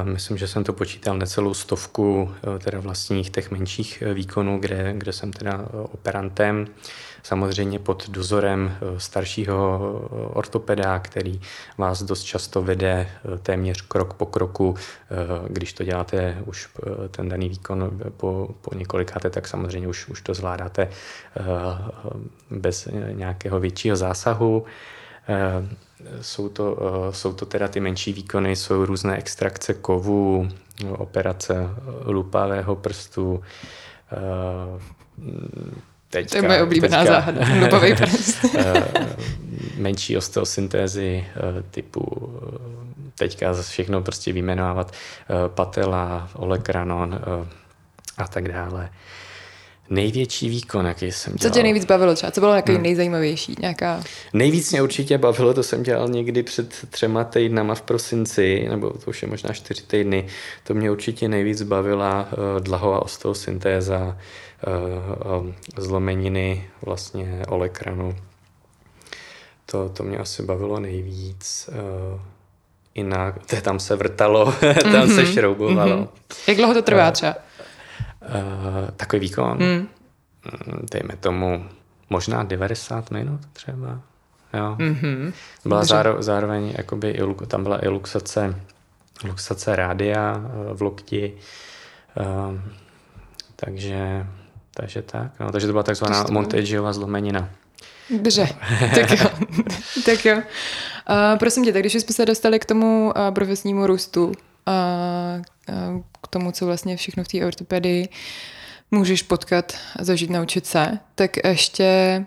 [0.03, 5.33] Myslím, že jsem to počítal necelou stovku teda vlastních těch menších výkonů, kde, kde jsem
[5.33, 6.67] teda operantem
[7.25, 11.41] samozřejmě pod dozorem eh, staršího eh, ortopeda, který
[11.79, 14.75] vás dost často vede eh, téměř krok po kroku.
[15.49, 16.69] Když to děláte už
[17.11, 20.89] ten daný výkon po, po několikáte, tak samozřejmě už, už to zvládáte
[22.51, 24.65] bez nějakého většího zásahu.
[26.21, 26.79] Jsou to,
[27.11, 30.49] jsou to teda ty menší výkony, jsou různé extrakce kovů,
[30.99, 31.71] operace
[32.05, 33.43] lupavého prstu,
[36.11, 38.45] teďka, to je moje oblíbená teďka, záhada, lubavý prst.
[38.59, 38.85] Eh,
[39.77, 41.27] menší osteosyntézy
[41.71, 42.33] typu
[43.15, 44.93] teďka všechno prostě vyjmenovávat
[45.49, 47.21] patela, olekranon
[48.19, 48.91] a tak dále.
[49.91, 51.51] Největší výkon, jaký jsem dělal.
[51.51, 52.33] Co tě nejvíc bavilo třeba?
[52.33, 52.83] Co bylo nějaký hmm.
[52.83, 53.57] nejzajímavější?
[53.61, 54.03] Nějaká...
[54.33, 59.11] Nejvíc mě určitě bavilo, to jsem dělal někdy před třema týdnama v prosinci, nebo to
[59.11, 60.27] už je možná čtyři týdny.
[60.65, 64.17] To mě určitě nejvíc bavila uh, dlahová osteosyntéza,
[65.37, 68.17] uh, uh, zlomeniny vlastně olekranu.
[69.67, 71.71] To, to mě asi bavilo nejvíc.
[71.73, 72.21] Uh,
[72.95, 75.15] jinak, tam se vrtalo, tam mm-hmm.
[75.15, 75.33] se mhm.
[75.33, 75.97] šroubovalo.
[75.97, 76.09] Mm-hmm.
[76.49, 77.35] Jak dlouho to trvá třeba?
[78.29, 79.89] Uh, takový výkon, hmm.
[80.93, 81.65] dejme tomu
[82.11, 84.01] možná 90 minut třeba.
[84.55, 84.77] Jo.
[84.79, 85.33] Mm-hmm.
[85.65, 88.55] Byla záro, zároveň, jakoby, tam byla i luxace,
[89.25, 91.33] luxace rádia eh, v lokti,
[92.21, 92.61] uh,
[93.57, 94.27] takže,
[94.75, 95.41] takže tak.
[95.41, 97.51] No, takže to byla takzvaná Montageova zlomenina.
[98.11, 98.49] Dobře,
[98.95, 99.31] tak jo.
[100.05, 100.37] tak jo.
[100.37, 104.33] Uh, prosím tě, tak když jsme se dostali k tomu uh, profesnímu růstu, uh,
[106.21, 108.09] k tomu, co vlastně všechno v té ortopedii
[108.91, 112.25] můžeš potkat a zažít, naučit se, tak ještě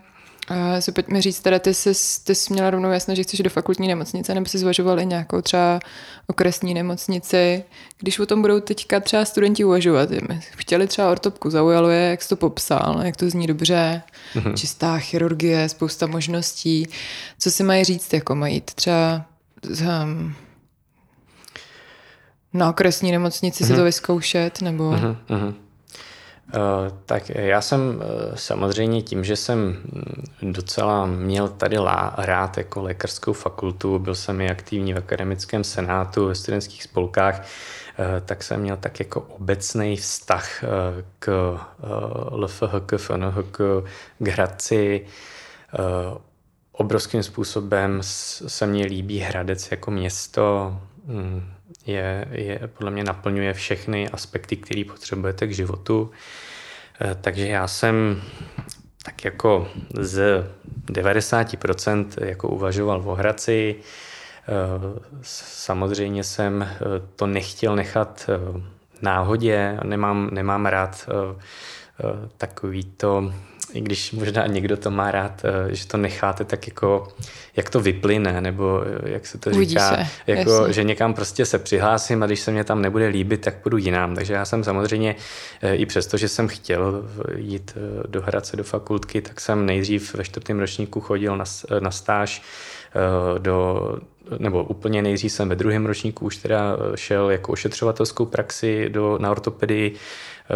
[0.51, 1.91] Uh, si pojďme říct, teda ty jsi,
[2.23, 5.41] ty jsi měla rovnou jasno, že chceš do fakultní nemocnice, nebo jsi zvažoval i nějakou
[5.41, 5.79] třeba
[6.27, 7.63] okresní nemocnici.
[7.97, 10.09] Když o tom budou teďka třeba studenti uvažovat,
[10.55, 14.01] chtěli třeba ortopku, zaujalo je, jak jsi to popsal, jak to zní dobře,
[14.35, 14.53] mm-hmm.
[14.53, 16.87] čistá chirurgie, spousta možností.
[17.39, 19.25] Co si mají říct, jako mají třeba
[20.03, 20.35] um,
[22.53, 23.67] na okresní nemocnici mm-hmm.
[23.67, 23.85] si to mhm.
[23.85, 24.91] vyzkoušet, nebo...
[24.91, 25.53] Mm-hmm.
[26.55, 32.57] Uh, tak já jsem uh, samozřejmě tím, že jsem mm, docela měl tady lá, rád
[32.57, 38.43] jako lékařskou fakultu, byl jsem i aktivní v akademickém senátu, ve studentských spolkách, uh, tak
[38.43, 40.69] jsem měl tak jako obecný vztah uh,
[41.19, 41.57] k
[42.29, 43.57] LFHK, FNHK,
[44.19, 45.05] k Hradci.
[46.71, 51.53] Obrovským způsobem se mně líbí Hradec jako město, mm,
[51.85, 56.11] je, je, podle mě naplňuje všechny aspekty, které potřebujete k životu.
[57.01, 58.21] Eh, takže já jsem
[59.03, 59.67] tak jako
[59.99, 60.47] z
[60.85, 63.75] 90% jako uvažoval v Hradci.
[63.75, 66.77] Eh, samozřejmě jsem eh,
[67.15, 68.29] to nechtěl nechat
[69.01, 71.09] náhodě, nemám, nemám rád
[72.37, 73.33] takový to
[73.73, 77.07] i když možná někdo to má rád, eh, že to necháte tak jako,
[77.55, 81.59] jak to vyplyne, nebo eh, jak se to říká, se, jako, že někam prostě se
[81.59, 84.15] přihlásím a když se mě tam nebude líbit, tak půjdu jinam.
[84.15, 85.15] Takže já jsem samozřejmě,
[85.61, 87.03] eh, i přesto, že jsem chtěl
[87.35, 87.77] jít
[88.07, 91.45] do Hradce, do fakultky, tak jsem nejdřív ve čtvrtém ročníku chodil na,
[91.79, 92.41] na stáž
[93.37, 93.97] do,
[94.39, 99.31] nebo úplně nejdřív jsem ve druhém ročníku už teda šel jako ošetřovatelskou praxi do, na
[99.31, 99.95] ortopedii,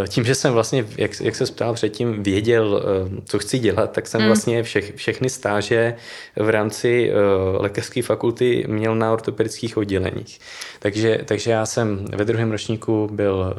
[0.07, 4.07] tím, že jsem vlastně, jak, jak se ptal předtím, věděl, eh, co chci dělat, tak
[4.07, 4.27] jsem mm.
[4.27, 5.95] vlastně všech, všechny stáže
[6.35, 10.39] v rámci uh, lékařské fakulty měl na ortopedických odděleních.
[10.79, 13.55] Takže, takže já jsem ve druhém ročníku byl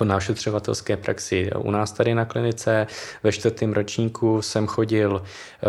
[0.00, 2.86] uh, na ošetřovatelské praxi u nás tady na klinice.
[3.22, 5.66] Ve čtvrtém ročníku jsem chodil eh,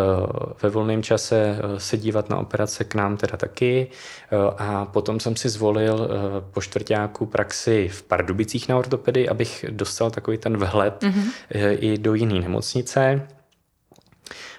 [0.64, 5.20] ve volném čase eh, se dívat na operace k nám teda taky eh, a potom
[5.20, 6.10] jsem si zvolil
[6.52, 11.78] po čtvrtáku praxi v Pardubicích na ortopedii, abych dostal takový ten vhled mm-hmm.
[11.80, 13.28] i do jiné nemocnice.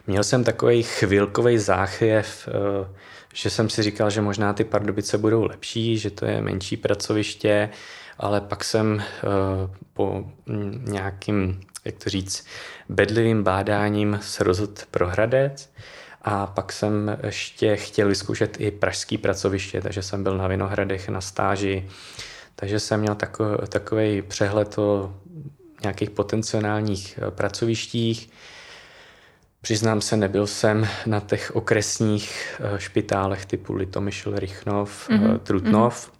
[0.06, 2.48] Měl jsem takový chvilkový záchvěv,
[3.34, 7.70] že jsem si říkal, že možná ty Pardubice budou lepší, že to je menší pracoviště,
[8.18, 9.24] ale pak jsem eh,
[9.92, 10.24] po
[10.78, 12.46] nějakým, jak to říct,
[12.88, 15.72] bedlivým bádáním se rozhodl pro Hradec
[16.22, 21.20] a pak jsem ještě chtěl vyzkoušet i pražský pracoviště, takže jsem byl na Vinohradech na
[21.20, 21.88] stáži,
[22.54, 25.14] takže jsem měl takový, takový přehled o
[25.82, 28.30] nějakých potenciálních eh, pracovištích.
[29.60, 35.38] Přiznám se, nebyl jsem na těch okresních eh, špitálech typu Litomyšl, Rychnov, mm-hmm.
[35.38, 36.15] Trutnov, Eh,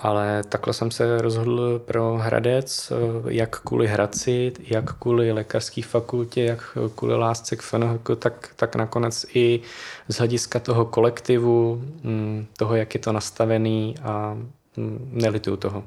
[0.00, 6.44] ale takhle jsem se rozhodl pro Hradec, eh, jak kvůli Hradci, jak kvůli lékařské fakultě,
[6.44, 9.60] jak kvůli lásce k FNHK, tak, tak nakonec i
[10.08, 14.34] z hlediska toho kolektivu, mm, toho, jak je to nastavený a
[14.76, 15.84] mm, nelituju toho.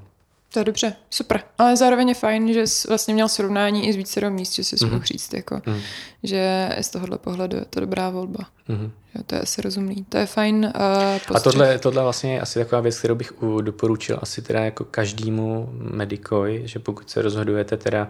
[0.53, 1.43] To je dobře, super.
[1.57, 4.75] Ale zároveň je fajn, že jsi vlastně měl srovnání i z více míst, že si
[4.75, 4.91] mm-hmm.
[4.91, 5.79] mohl říct, jako, mm.
[6.23, 8.47] že z tohohle pohledu je to dobrá volba.
[8.69, 8.91] Mm-hmm.
[9.15, 10.05] Jo, to je asi rozumný.
[10.09, 14.19] To je fajn uh, A tohle, tohle vlastně je asi taková věc, kterou bych doporučil
[14.21, 18.09] asi teda jako každému medikoj, že pokud se rozhodujete teda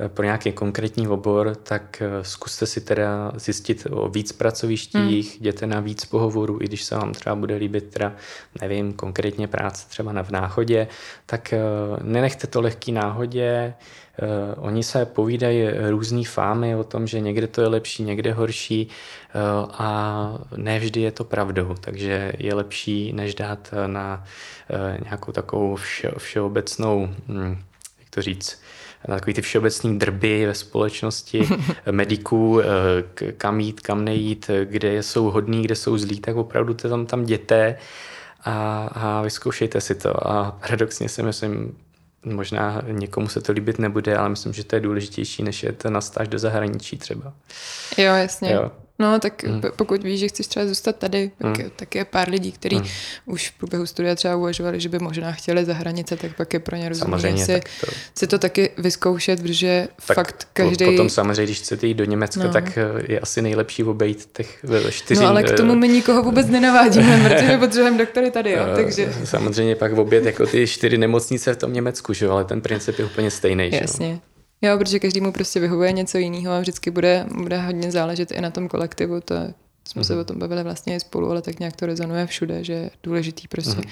[0.00, 5.40] eh, pro nějaký konkrétní obor, tak eh, zkuste si teda zjistit o víc pracovištích, hmm.
[5.40, 8.12] jděte na víc pohovorů, i když se vám třeba bude líbit teda,
[8.60, 10.88] nevím, konkrétně práce třeba na v náhodě,
[11.26, 11.54] tak
[12.02, 13.74] nenechte to lehký náhodě,
[14.56, 18.88] oni se povídají různý fámy o tom, že někde to je lepší, někde horší
[19.34, 24.24] uh, a ne vždy je to pravdou, takže je lepší, než dát na
[24.70, 27.58] uh, nějakou takovou vše, všeobecnou, hm,
[28.00, 28.62] jak to říct,
[29.08, 31.48] na takový ty všeobecný drby ve společnosti
[31.90, 32.60] mediků,
[33.36, 37.22] kam jít, kam nejít, kde jsou hodní, kde jsou zlí, tak opravdu to tam, tam
[37.22, 37.76] jděte
[38.44, 40.28] a, a vyzkoušejte si to.
[40.28, 41.76] A paradoxně si myslím,
[42.24, 45.90] možná někomu se to líbit nebude, ale myslím, že to je důležitější, než je to
[45.90, 47.32] na stáž do zahraničí třeba.
[47.98, 48.52] Jo, jasně.
[48.52, 48.70] Jo.
[48.98, 49.62] No, tak mm.
[49.76, 51.70] pokud víš, že chceš třeba zůstat tady, tak, mm.
[51.76, 52.84] tak je pár lidí, kteří mm.
[53.26, 56.60] už v průběhu studia třeba uvažovali, že by možná chtěli za hranice, tak pak je
[56.60, 57.86] pro ně rozumné si, to...
[58.14, 60.84] si to taky vyzkoušet, protože tak fakt každý...
[60.84, 62.52] Potom samozřejmě, když chcete jít do Německa, no.
[62.52, 65.20] tak eh, je asi nejlepší obejít těch čtyři...
[65.20, 69.12] No ale k tomu my nikoho vůbec nenavádíme, protože potřebujeme doktory tady, jo, eh, takže...
[69.24, 73.04] Samozřejmě pak obět jako ty čtyři nemocnice v tom Německu, že ale ten princip je
[73.04, 73.70] úplně stejný.
[73.72, 74.06] Jasně.
[74.06, 74.12] Že?
[74.12, 74.18] Jo,
[74.78, 78.68] protože každému prostě vyhovuje něco jiného a vždycky bude, bude hodně záležet i na tom
[78.68, 79.20] kolektivu.
[79.20, 80.06] To jsme mm-hmm.
[80.06, 80.20] se mhm.
[80.20, 83.48] o tom bavili vlastně i spolu, ale tak nějak to rezonuje všude, že je důležitý
[83.48, 83.90] prostě mm-hmm.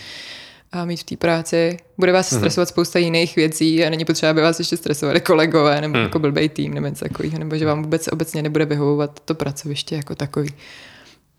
[0.73, 1.77] a mít v té práci.
[1.99, 2.39] Bude vás mm-hmm.
[2.39, 6.03] stresovat spousta jiných věcí a není potřeba, aby vás ještě stresovali kolegové nebo mm.
[6.03, 9.97] jako blbej tým nebo něco takového, nebo že vám vůbec obecně nebude vyhovovat to pracoviště
[9.97, 10.49] jako takový.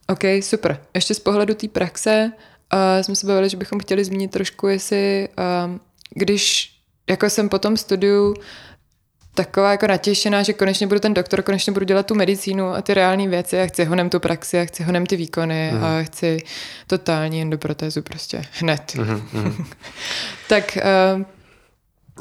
[0.08, 0.82] OK, super.
[0.94, 2.32] Ještě z pohledu té praxe
[2.74, 5.78] uh, jsme se bavili, že bychom chtěli zmínit trošku, jestli uh,
[6.16, 6.74] když
[7.10, 8.36] jako jsem po tom studiu
[9.34, 12.94] taková jako natěšená, že konečně budu ten doktor, konečně budu dělat tu medicínu a ty
[12.94, 15.84] reální věci a chci honem tu praxi a chci honem ty výkony mm.
[15.84, 16.44] a chci
[16.88, 18.96] totální endoprotézu prostě hned.
[18.96, 19.66] Mm,
[20.50, 20.78] tak
[21.18, 21.24] uh,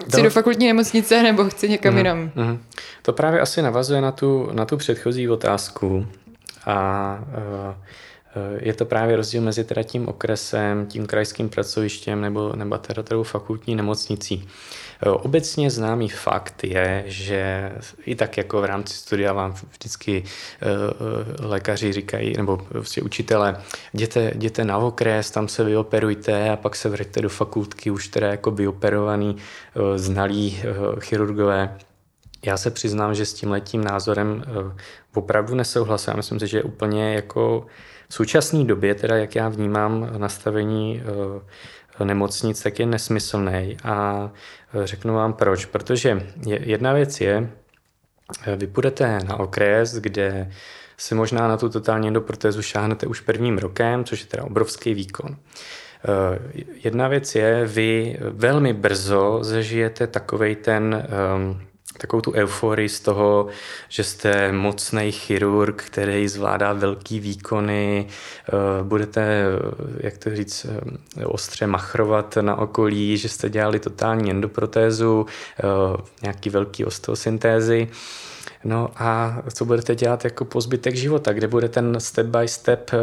[0.07, 0.23] chci do...
[0.23, 2.31] do fakultní nemocnice nebo chci někam mm, jinam?
[2.35, 2.63] Mm.
[3.03, 6.07] To právě asi navazuje na tu, na tu předchozí otázku
[6.67, 7.75] a uh,
[8.59, 13.77] je to právě rozdíl mezi teda tím okresem, tím krajským pracovištěm nebo, nebo teda fakultní
[13.77, 14.49] nemocnicí.
[15.07, 17.73] Obecně známý fakt je, že
[18.07, 23.57] i tak jako v rámci studia vám vždycky eh, eh, lékaři říkají, nebo prostě učitele,
[23.93, 28.29] jděte, jděte na okres, tam se vyoperujte a pak se vraťte do fakultky už teda
[28.29, 30.63] jako vyoperovaný, eh, znalí
[31.01, 31.79] chirurgové.
[32.45, 34.45] Já se přiznám, že s tím letím názorem
[35.15, 36.15] opravdu nesouhlasím.
[36.17, 37.67] Myslím si, že je úplně jako
[38.09, 41.03] v současné době, teda jak já vnímám nastavení
[42.05, 44.31] nemocnic, tak je nesmyslný a
[44.83, 45.65] e, řeknu vám proč.
[45.65, 47.51] Protože jedna věc je,
[48.47, 50.51] e, vy půjdete na okres, kde
[50.97, 55.37] si možná na tu totální endoprotézu šáhnete už prvním rokem, což je teda obrovský výkon.
[55.37, 55.39] E,
[56.85, 61.07] jedna věc je, vy velmi brzo zažijete takovej ten
[62.03, 63.47] takovou tu euforii z toho,
[63.89, 69.45] že jste mocný chirurg, který zvládá velký výkony, eh, budete,
[70.01, 70.67] jak to říct,
[71.21, 75.27] eh, ostře machrovat na okolí, že jste dělali totální endoprotézu,
[75.59, 75.63] eh,
[76.23, 77.89] nějaký velký osteosyntézy.
[78.65, 82.91] No a co budete dělat jako po zbytek života, kde bude ten step by step
[82.95, 82.99] eh,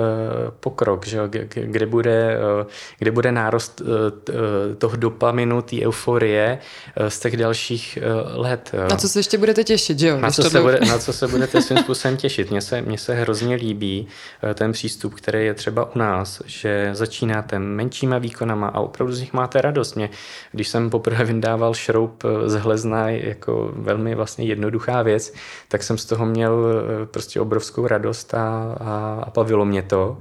[0.60, 1.20] pokrok, že?
[1.54, 2.66] Kde, bude, eh,
[3.00, 6.60] kde bude nárost eh, toho dopaminu, té euforie
[7.08, 8.00] z těch dalších
[8.34, 8.72] let.
[8.90, 10.20] Na co se ještě budete těšit, že jo?
[10.20, 12.52] Na co, se bude, na co se budete svým způsobem těšit.
[12.52, 14.08] Mně se, mně se hrozně líbí
[14.54, 19.34] ten přístup, který je třeba u nás, že začínáte menšíma výkonama a opravdu z nich
[19.34, 19.96] máte radost.
[19.96, 20.10] Mě,
[20.52, 25.34] když jsem poprvé vydával šroub z hlezna jako velmi vlastně jednoduchá věc,
[25.68, 30.18] tak jsem z toho měl eh, prostě obrovskou radost a, a, a bavilo mě to.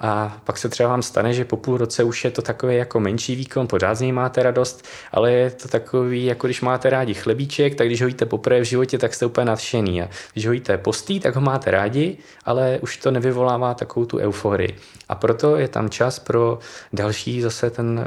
[0.00, 3.00] A pak se třeba vám stane, že po půl roce už je to takový jako
[3.00, 7.14] menší výkon, pořád z něj máte radost, ale je to takový, jako když máte rádi
[7.14, 10.02] chlebíček, tak když ho jíte poprvé v životě, tak jste úplně nadšený.
[10.02, 14.18] A když ho jíte postý, tak ho máte rádi, ale už to nevyvolává takovou tu
[14.18, 14.76] euforii.
[15.08, 16.58] A proto je tam čas pro
[16.92, 18.06] další zase ten,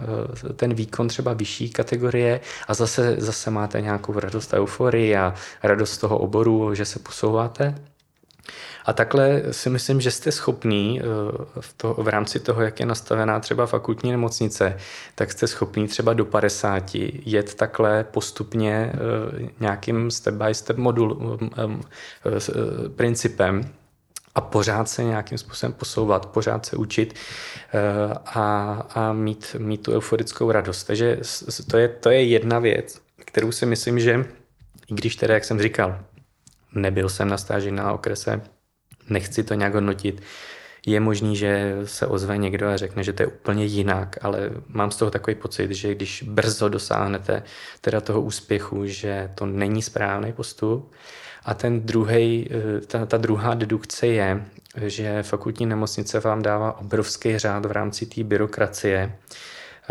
[0.50, 5.34] eh, ten výkon třeba vyšší kategorie a zase, zase máte nějakou radost a euforii a
[5.64, 7.93] radost toho oboru, že se posouváte.
[8.86, 11.06] A takhle si myslím, že jste schopný eh,
[11.60, 14.78] v, to, v rámci toho, jak je nastavená třeba fakultní nemocnice,
[15.16, 21.40] tak jste schopný třeba do 50 jet takhle postupně eh, nějakým step by step modul,
[21.58, 23.62] eh, principem,
[24.36, 27.14] a pořád se nějakým způsobem posouvat, pořád se učit
[28.26, 30.84] a, a mít, mít tu euforickou radost.
[30.84, 31.20] Takže
[31.72, 34.26] to je, to je jedna věc, kterou si myslím, že
[34.88, 36.00] i když teda, jak jsem říkal,
[36.76, 38.42] nebyl jsem na stáži na okrese
[39.10, 40.22] nechci to nějak hodnotit.
[40.86, 44.92] Je možný, že se ozve někdo a řekne, že to je úplně jinak, ale mám
[44.92, 47.44] z toho takový pocit, že když brzo dosáhnete
[47.82, 50.92] teda toho úspěchu, že to není správný postup.
[51.46, 54.46] A ten druhý, eh, ta, ta druhá dedukce je,
[54.76, 59.16] že fakultní nemocnice vám dává obrovský řád v rámci té byrokracie.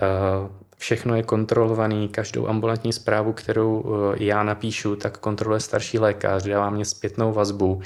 [0.02, 3.84] Eh, všechno je kontrolovaný, každou ambulantní zprávu, kterou
[4.16, 7.82] já napíšu, tak kontroluje starší lékař, dává mě zpětnou vazbu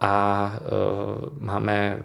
[0.00, 0.52] a
[1.38, 2.02] máme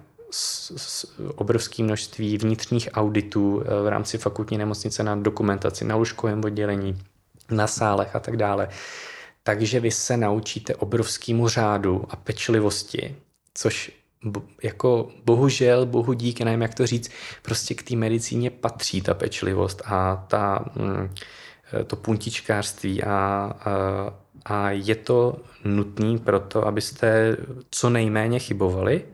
[1.36, 7.00] obrovské množství vnitřních auditů v rámci fakultní nemocnice na dokumentaci, na lůžkovém oddělení,
[7.52, 8.68] na sálech a tak dále.
[9.44, 13.16] Takže vy se naučíte obrovskému řádu a pečlivosti,
[13.54, 13.92] což
[14.64, 19.82] jako bohužel, bohu dík, nevím jak to říct, prostě k té medicíně patří ta pečlivost
[19.86, 21.16] a ta, mm,
[21.88, 23.54] to puntičkářství a, a,
[24.46, 27.38] a je to nutný proto, abyste
[27.72, 29.06] co nejméně chybovali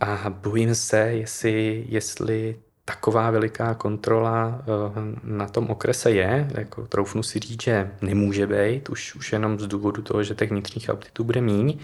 [0.00, 4.66] a bojím se, jestli, jestli taková veliká kontrola eh,
[5.22, 9.66] na tom okrese je, jako troufnu si říct, že nemůže být, už, už jenom z
[9.66, 11.78] důvodu toho, že těch vnitřních auditů bude míň.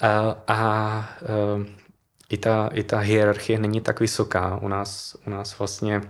[0.00, 1.84] A, a eh,
[2.30, 4.58] i, ta, i ta hierarchie není tak vysoká.
[4.62, 6.00] U nás, u nás vlastně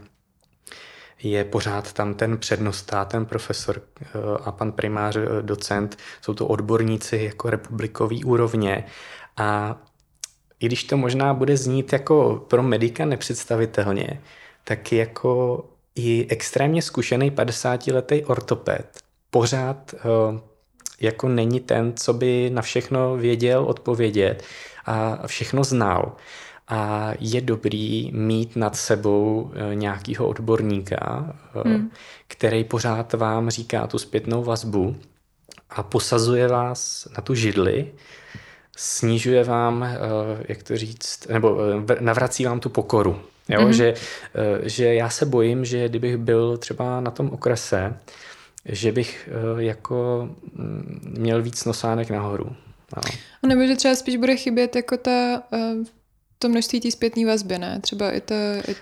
[1.25, 4.07] je pořád tam ten přednostá, ten profesor eh,
[4.45, 8.85] a pan primář, docent, jsou to odborníci jako republikový úrovně.
[9.37, 9.79] A
[10.61, 14.21] i když to možná bude znít jako pro medika nepředstavitelně,
[14.65, 15.65] tak jako
[15.95, 18.99] i extrémně zkušený 50-letý ortoped.
[19.31, 20.41] Pořád uh,
[21.01, 24.43] jako není ten, co by na všechno věděl odpovědět
[24.87, 26.13] a všechno znal.
[26.69, 31.91] A je dobrý mít nad sebou uh, nějakého odborníka, uh, hmm.
[32.27, 34.97] který pořád vám říká tu zpětnou vazbu
[35.71, 37.93] a posazuje vás na tu židli
[38.77, 39.99] snižuje vám, eh,
[40.49, 41.59] jak to říct, nebo
[41.91, 43.21] eh, navrací vám tu pokoru.
[43.49, 43.61] Jo?
[43.61, 43.71] Mm-hmm.
[43.71, 43.95] Že,
[44.35, 47.97] eh, že já se bojím, že kdybych byl třeba na tom okrese,
[48.65, 52.57] že bych jako mm, měl víc nosánek nahoru.
[52.97, 53.03] No.
[53.43, 55.43] A nebo že třeba spíš bude chybět jako ta
[56.45, 57.81] to množství té zpětné vazby, ne?
[57.81, 58.35] Třeba i to...
[58.69, 58.77] I,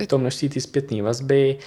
[0.00, 0.06] i...
[0.06, 1.58] To množství té zpětné vazby,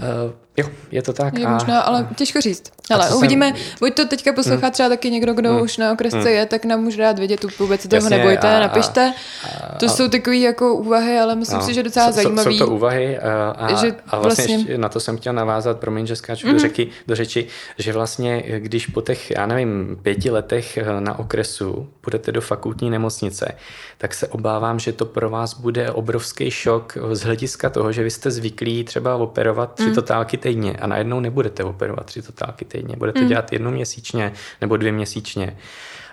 [0.00, 1.38] Uh, jo, je to tak.
[1.38, 2.72] Je a, možná, ale těžko říct.
[2.90, 3.76] Ale uvidíme, jsem...
[3.80, 4.72] buď to teďka poslouchá hmm.
[4.72, 5.62] třeba taky někdo, kdo hmm.
[5.62, 6.28] už na okresce hmm.
[6.28, 9.12] je, tak nám může dát vědět, vůbec toho Jasně, nebojte, a, napište.
[9.44, 12.52] A, to a, jsou takové jako úvahy, ale myslím no, si, že docela zajímavé.
[12.52, 14.78] Jsou to úvahy a, a, že a vlastně, vlastně...
[14.78, 16.56] na to jsem chtěl navázat, promiň, že skáču hmm.
[16.56, 17.46] do, řeky, do řeči,
[17.78, 22.90] že vlastně, když po těch, já nevím, pěti letech eh, na okresu budete do fakultní
[22.90, 23.52] nemocnice,
[23.98, 28.10] tak se obávám, že to pro vás bude obrovský šok z hlediska toho, že vy
[28.10, 29.94] jste zvyklí třeba operovat tři mm.
[29.94, 32.96] totálky týdně a najednou nebudete operovat tři totálky týdně.
[32.96, 33.28] Budete mm.
[33.28, 35.56] dělat jednou měsíčně nebo dvě měsíčně.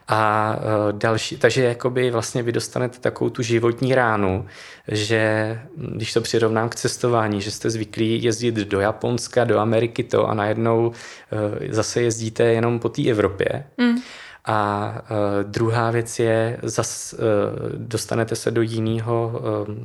[0.08, 4.46] A uh, další, takže jakoby vlastně vy dostanete takovou tu životní ránu,
[4.88, 10.30] že když to přirovnám k cestování, že jste zvyklí jezdit do Japonska, do Ameriky to
[10.30, 10.94] a najednou uh,
[11.70, 13.64] zase jezdíte jenom po té Evropě.
[13.78, 13.96] Mm.
[14.48, 17.20] A uh, druhá věc je, zas uh,
[17.78, 19.76] dostanete se do jiného uh,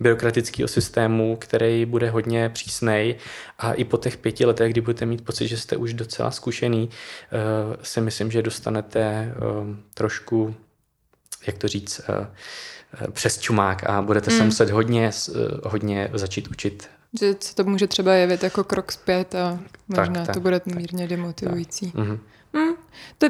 [0.00, 3.14] byrokratického systému, který bude hodně přísnej
[3.58, 6.88] a i po těch pěti letech, kdy budete mít pocit, že jste už docela zkušený,
[6.88, 10.54] uh, si myslím, že dostanete uh, trošku,
[11.46, 14.38] jak to říct, uh, přes čumák a budete mm.
[14.38, 15.10] se muset hodně,
[15.64, 16.88] hodně začít učit
[17.20, 20.60] že se to může třeba jevit jako krok zpět a možná tak, tak, to bude
[20.74, 21.90] mírně demotivující.
[21.90, 22.04] Tak.
[22.04, 22.18] Mm-hmm.
[22.54, 22.74] Hmm,
[23.18, 23.26] to,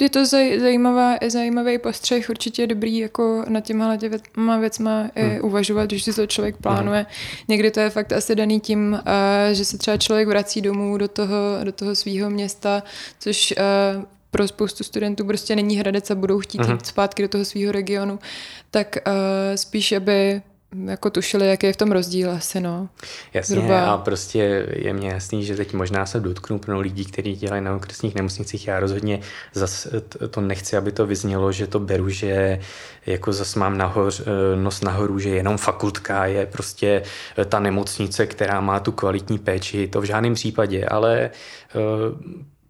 [0.00, 5.38] je to zaj, zajímavá, zajímavý postřeh, určitě je dobrý jako na těma těma věcma hmm.
[5.42, 6.98] uvažovat, když si to člověk plánuje.
[6.98, 7.44] Hmm.
[7.48, 11.08] Někdy to je fakt asi daný tím, uh, že se třeba člověk vrací domů do
[11.08, 12.82] toho, do toho svého města,
[13.18, 13.54] což
[14.30, 16.72] pro spoustu studentů prostě není Hradec a budou chtít hmm.
[16.72, 18.18] jít zpátky do toho svého regionu,
[18.70, 18.96] tak
[19.54, 20.42] spíš, aby
[20.84, 22.88] jako tušili, jaký je v tom rozdíl asi, no.
[23.34, 23.92] Jasně Zhruba.
[23.92, 27.76] a prostě je mě jasný, že teď možná se dotknu plnou lidí, kteří dělají na
[27.76, 28.68] okresních nemocnicích.
[28.68, 29.20] Já rozhodně
[29.52, 29.88] zas
[30.30, 32.60] to nechci, aby to vyznělo, že to beru, že
[33.06, 37.02] jako zas mám nahor, eh, nos nahoru, že jenom fakultka je prostě
[37.38, 39.88] eh, ta nemocnice, která má tu kvalitní péči.
[39.88, 41.30] To v žádném případě, ale
[41.74, 41.82] uh,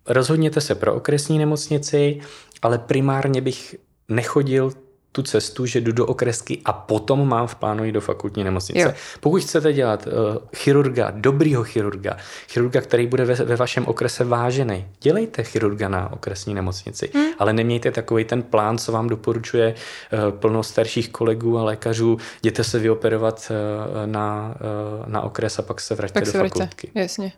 [0.06, 2.20] rozhodněte se pro okresní nemocnici,
[2.62, 3.76] ale primárně bych
[4.08, 4.72] nechodil
[5.14, 8.80] tu cestu, že jdu do okresky a potom mám v plánu jít do fakultní nemocnice.
[8.80, 8.92] Jo.
[9.20, 10.12] Pokud chcete dělat uh,
[10.56, 12.16] chirurga, dobrýho chirurga,
[12.48, 17.26] chirurga, který bude ve, ve vašem okrese vážený, dělejte chirurga na okresní nemocnici, hmm.
[17.38, 22.64] ale nemějte takový ten plán, co vám doporučuje uh, plno starších kolegů a lékařů, jděte
[22.64, 24.54] se vyoperovat uh, na,
[25.00, 26.90] uh, na okres a pak se vraťte pak do se fakultky.
[26.94, 27.32] Jasně.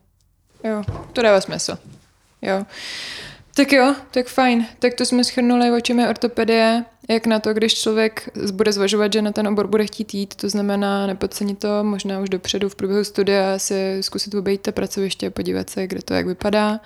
[0.65, 1.79] Jo, to dává smysl.
[2.43, 2.65] Jo.
[3.57, 4.67] Tak jo, tak fajn.
[4.79, 9.13] Tak to jsme schrnuli, o čem je ortopedie, jak na to, když člověk bude zvažovat,
[9.13, 12.75] že na ten obor bude chtít jít, to znamená nepodcenit to, možná už dopředu v
[12.75, 16.81] průběhu studia si zkusit obejít to pracoviště, podívat se, kde to jak vypadá.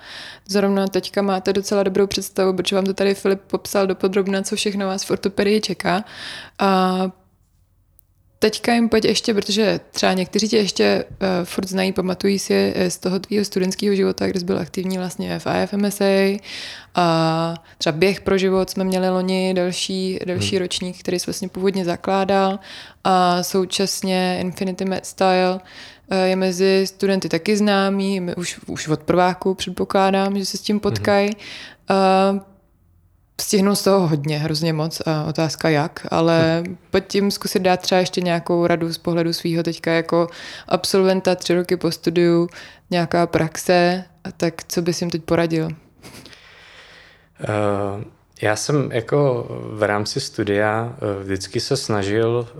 [0.47, 4.87] Zrovna teďka máte docela dobrou představu, protože vám to tady Filip popsal dopodrobna, co všechno
[4.87, 6.03] vás v ortopedii čeká.
[6.59, 7.11] A
[8.41, 12.97] teďka jim pojď ještě, protože třeba někteří tě ještě uh, furt znají, pamatují si z
[12.97, 16.39] toho tvýho studentského života, kde jsi byl aktivní vlastně v IFMSA
[16.95, 20.61] a třeba běh pro život jsme měli loni další, další hmm.
[20.61, 22.59] ročník, který se vlastně původně zakládal
[23.03, 25.59] a současně Infinity Med Style
[26.23, 31.29] je mezi studenty taky známý, už, už od prváku předpokládám, že se s tím potkají.
[31.89, 32.35] Hmm.
[32.35, 32.50] Uh,
[33.41, 36.77] stihnou z toho hodně, hrozně moc a otázka jak, ale hm.
[36.91, 40.27] pojď tím zkusit dát třeba ještě nějakou radu z pohledu svého teďka jako
[40.67, 42.49] absolventa tři roky po studiu,
[42.89, 44.03] nějaká praxe,
[44.37, 45.65] tak co bys jim teď poradil?
[45.65, 45.71] Uh,
[48.41, 52.59] já jsem jako v rámci studia uh, vždycky se snažil uh,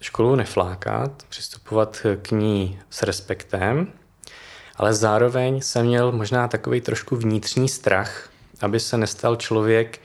[0.00, 3.86] školu neflákat, přistupovat k ní s respektem,
[4.76, 8.31] ale zároveň jsem měl možná takový trošku vnitřní strach,
[8.62, 10.00] aby se nestal člověk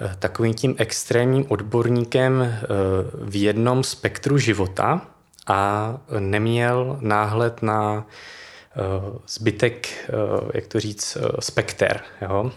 [0.00, 2.66] eh, takovým tím extrémním odborníkem eh,
[3.14, 5.06] v jednom spektru života
[5.46, 8.80] a neměl náhled na eh,
[9.28, 9.88] zbytek,
[10.54, 12.00] jak to říct, spekter.
[12.22, 12.52] Jo?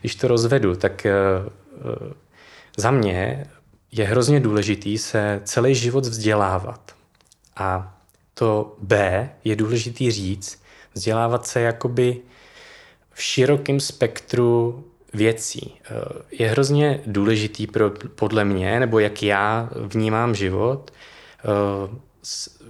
[0.00, 1.06] Když to rozvedu, tak
[2.76, 3.46] za mě
[3.92, 6.92] je hrozně důležitý se celý život vzdělávat.
[7.56, 7.98] A
[8.34, 10.62] to B je důležitý říct,
[10.94, 12.20] vzdělávat se jakoby
[13.12, 14.84] v širokém spektru
[15.14, 15.74] věcí.
[15.84, 15.90] Eh,
[16.30, 21.96] je hrozně důležitý pro, podle mě, nebo jak já vnímám život, eh,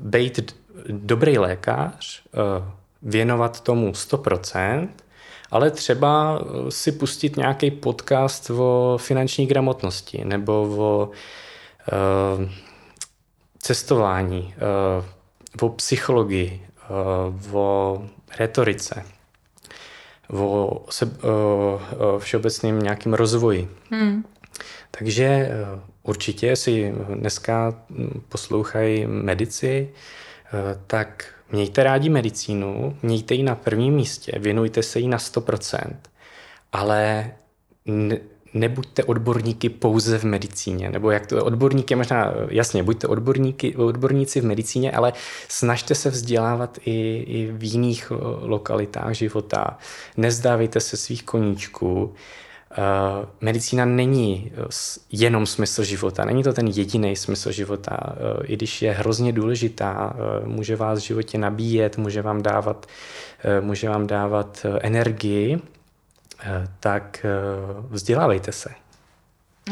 [0.00, 0.56] být
[0.88, 2.72] dobrý lékař, eh,
[3.02, 4.88] věnovat tomu 100%,
[5.50, 11.10] ale třeba si pustit nějaký podcast o finanční gramotnosti nebo o
[13.58, 14.54] cestování,
[15.60, 16.66] o psychologii,
[17.52, 18.02] o
[18.38, 19.04] retorice
[20.32, 23.68] o, se, o, o všeobecným nějakým rozvoji.
[23.90, 24.24] Hmm.
[24.90, 25.50] Takže e,
[26.02, 27.74] určitě, si dneska
[28.28, 35.08] poslouchají medici, e, tak mějte rádi medicínu, mějte ji na prvním místě, věnujte se jí
[35.08, 35.96] na 100%,
[36.72, 37.30] ale
[38.54, 44.44] nebuďte odborníky pouze v medicíně, nebo jak to odborníky možná, jasně, buďte odborníky, odborníci v
[44.44, 45.12] medicíně, ale
[45.48, 49.78] snažte se vzdělávat i, i v jiných lokalitách života.
[50.16, 52.04] Nezdávejte se svých koníčků.
[52.04, 54.52] Uh, medicína není
[55.10, 57.96] jenom smysl života, není to ten jediný smysl života,
[58.44, 62.86] i když je hrozně důležitá, může vás v životě nabíjet, může vám dávat,
[63.60, 65.81] může vám dávat energii, Eh,
[66.80, 67.28] tak eh,
[67.90, 68.70] vzdělávejte se.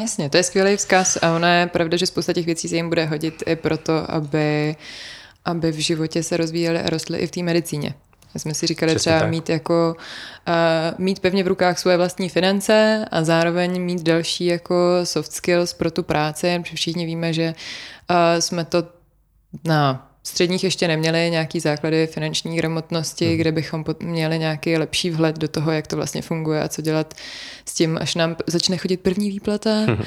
[0.00, 2.88] Jasně, to je skvělý vzkaz a ono je pravda, že spousta těch věcí se jim
[2.88, 4.76] bude hodit i proto, aby,
[5.44, 7.94] aby v životě se rozvíjely a rostly i v té medicíně.
[8.34, 9.30] Já jsme si říkali Přesně třeba tak.
[9.30, 9.96] mít jako
[10.48, 10.54] uh,
[10.98, 15.90] mít pevně v rukách svoje vlastní finance a zároveň mít další jako soft skills pro
[15.90, 17.54] tu práci, protože všichni víme, že
[18.10, 18.84] uh, jsme to
[19.64, 23.36] na středních ještě neměli nějaký základy finanční gramotnosti, hmm.
[23.36, 27.14] kde bychom měli nějaký lepší vhled do toho, jak to vlastně funguje a co dělat
[27.64, 29.98] s tím, až nám začne chodit první výplata hmm.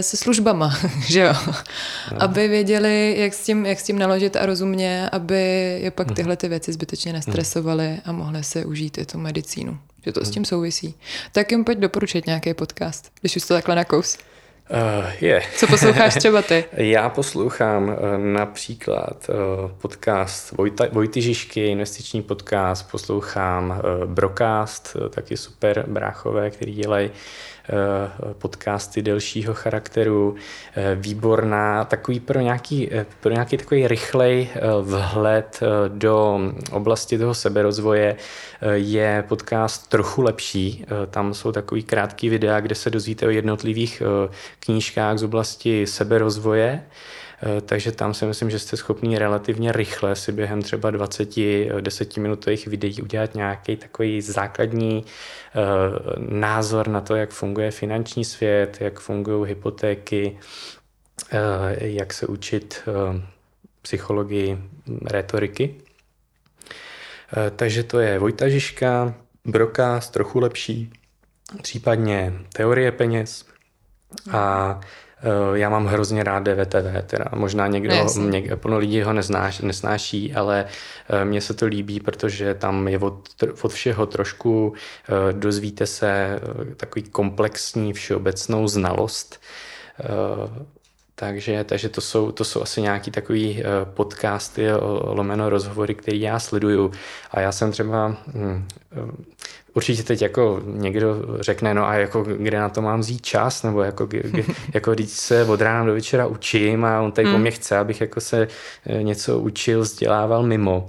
[0.00, 1.34] se službama, že jo?
[2.12, 2.22] No.
[2.22, 5.40] Aby věděli, jak s, tím, jak s tím naložit a rozumně, aby
[5.82, 6.16] je pak mhm.
[6.16, 9.78] tyhle ty věci zbytečně nestresovali a mohli se užít i tu medicínu.
[10.04, 10.32] Že to s mhm.
[10.32, 10.94] tím souvisí.
[11.32, 14.18] Tak jim pojď doporučit nějaký podcast, když už to takhle nakous.
[14.70, 15.42] Uh, je.
[15.56, 16.64] Co posloucháš třeba ty?
[16.72, 25.08] Já poslouchám uh, například uh, podcast Vojta, Vojty Žižky, investiční podcast, poslouchám uh, Brocast, uh,
[25.08, 27.55] taky super bráchové, který dělají Eh,
[28.38, 30.34] podcasty delšího charakteru,
[30.76, 34.48] eh, výborná, takový pro nějaký, eh, pro nějaký takový rychlej
[34.82, 36.40] vhled do
[36.72, 38.16] oblasti toho seberozvoje
[38.74, 40.84] je podcast trochu lepší.
[41.10, 44.02] Tam jsou takový krátký videa, kde se dozvíte o jednotlivých
[44.60, 46.82] knížkách z oblasti seberozvoje.
[47.46, 52.20] Eh, takže tam si myslím, že jste schopni relativně rychle si během třeba 20-10 eh,
[52.20, 55.60] minutových videí udělat nějaký takový základní eh,
[56.18, 60.38] názor na to, jak funguje finanční svět, jak fungují hypotéky,
[61.80, 62.82] jak se učit
[63.82, 64.58] psychologii
[65.04, 65.74] retoriky.
[67.56, 70.92] Takže to je Vojta Žižka, Brokas, trochu lepší,
[71.62, 73.44] případně teorie peněz
[74.30, 74.80] a
[75.54, 80.64] já mám hrozně rád DVTV, teda možná někdo, něk, plno lidí ho neznáš, nesnáší, ale
[81.08, 83.28] eh, mně se to líbí, protože tam je od,
[83.62, 84.74] od všeho trošku,
[85.08, 86.40] eh, dozvíte se
[86.76, 89.40] takový komplexní všeobecnou znalost
[91.18, 94.66] takže, takže to, jsou, to jsou asi nějaký takový podcasty,
[95.02, 96.92] lomeno rozhovory, které já sleduju.
[97.30, 98.68] A já jsem třeba hm,
[99.76, 103.82] určitě teď jako někdo řekne, no a jako kde na to mám vzít čas, nebo
[103.82, 104.08] jako,
[104.74, 107.34] jako když se od rána do večera učím a on tady hmm.
[107.34, 108.48] po mě chce, abych jako se
[108.86, 110.88] eh, něco učil, vzdělával mimo.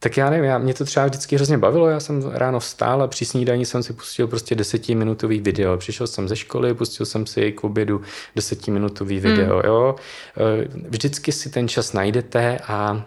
[0.00, 3.06] Tak já nevím, já, mě to třeba vždycky hrozně bavilo, já jsem ráno vstál a
[3.06, 5.76] při snídaní jsem si pustil prostě desetiminutový video.
[5.76, 8.00] Přišel jsem ze školy, pustil jsem si k obědu
[8.36, 9.64] desetiminutový video, hmm.
[9.64, 9.94] jo.
[10.36, 13.02] Eh, vždycky si ten čas najdete a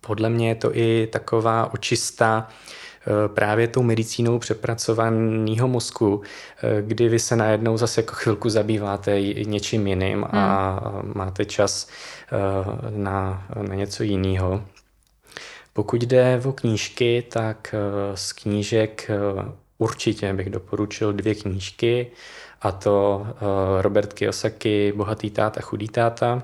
[0.00, 2.48] podle mě je to i taková očista
[3.06, 6.20] Eh, právě tou medicínou přepracovaného mozku,
[6.62, 11.12] eh, kdy vy se najednou zase jako chvilku zabýváte něčím jiným a hmm.
[11.14, 11.88] máte čas
[12.90, 14.62] na, na něco jiného.
[15.72, 17.74] Pokud jde o knížky, tak
[18.14, 19.10] z knížek
[19.78, 22.10] určitě bych doporučil dvě knížky,
[22.60, 23.26] a to
[23.80, 26.42] Robert Kiyosaki, Bohatý táta, chudý táta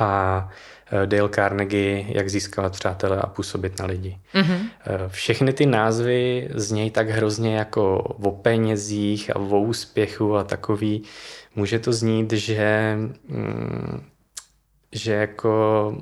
[0.00, 0.48] a
[0.92, 4.18] Eh, Dale Carnegie, jak získávat přátele a působit na lidi.
[4.34, 4.68] Mm-hmm.
[5.08, 11.02] Všechny ty názvy znějí tak hrozně jako o penězích a o úspěchu a takový.
[11.56, 12.96] Může to znít, že,
[13.28, 14.04] mm,
[14.92, 15.96] že jako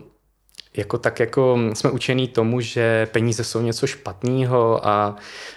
[0.76, 5.16] jako tak jako jsme učení tomu, že peníze jsou něco špatného a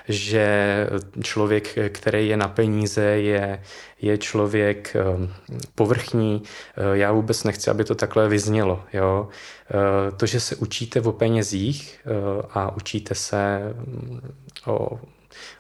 [0.09, 0.88] že
[1.24, 3.61] člověk, který je na peníze, je,
[4.01, 5.34] je člověk ehm,
[5.76, 6.43] povrchní.
[6.78, 8.84] Eh, já vůbec nechci, aby to takhle vyznělo.
[8.93, 9.28] Jo?
[9.72, 12.09] Eh, to, že se učíte o penězích eh,
[12.49, 14.34] a učíte se mm,
[14.66, 14.99] o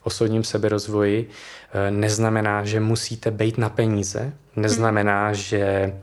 [0.03, 1.29] osobním seberozvoji,
[1.89, 5.93] neznamená, že musíte být na peníze, neznamená, že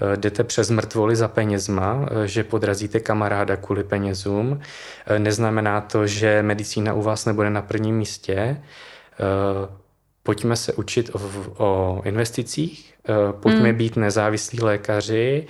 [0.00, 4.60] Eh, jdete přes mrtvoly za penězma, eh, že podrazíte kamaráda kvůli penězům.
[5.06, 8.62] Eh, neznamená to, že medicína u vás nebude na prvním místě.
[10.22, 11.20] Pojďme se učit o,
[11.56, 12.94] o investicích,
[13.40, 13.78] pojďme hmm.
[13.78, 15.46] být nezávislí lékaři,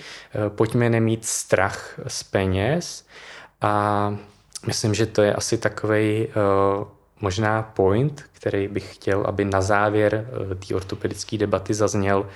[0.49, 3.07] pojďme nemít strach z peněz
[3.61, 4.17] a
[4.67, 6.29] myslím, že to je asi takový
[7.21, 10.27] možná point, který bych chtěl, aby na závěr
[10.69, 12.27] té ortopedické debaty zazněl,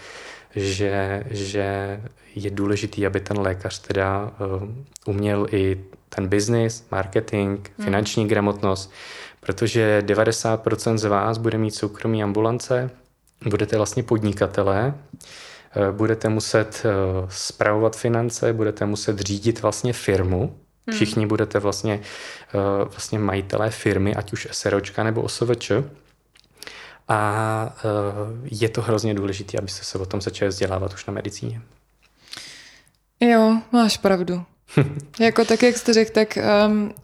[0.57, 2.01] že, že
[2.35, 4.69] je důležitý, aby ten lékař teda uh,
[5.07, 7.85] uměl i ten business, marketing, hmm.
[7.85, 8.93] finanční gramotnost,
[9.41, 12.91] protože 90% z vás bude mít soukromí ambulance,
[13.49, 14.95] budete vlastně podnikatelé,
[15.77, 16.83] uh, budete muset
[17.29, 20.57] spravovat finance, budete muset řídit vlastně firmu,
[20.87, 20.97] hmm.
[20.97, 22.01] všichni budete vlastně,
[22.85, 25.73] vlastně majitelé firmy, ať už SROčka nebo OSVČ,
[27.09, 31.61] a uh, je to hrozně důležité, abyste se o tom začali vzdělávat už na medicíně.
[33.21, 34.45] Jo, máš pravdu.
[35.21, 36.95] jako tak, jak jste řekl, tak um,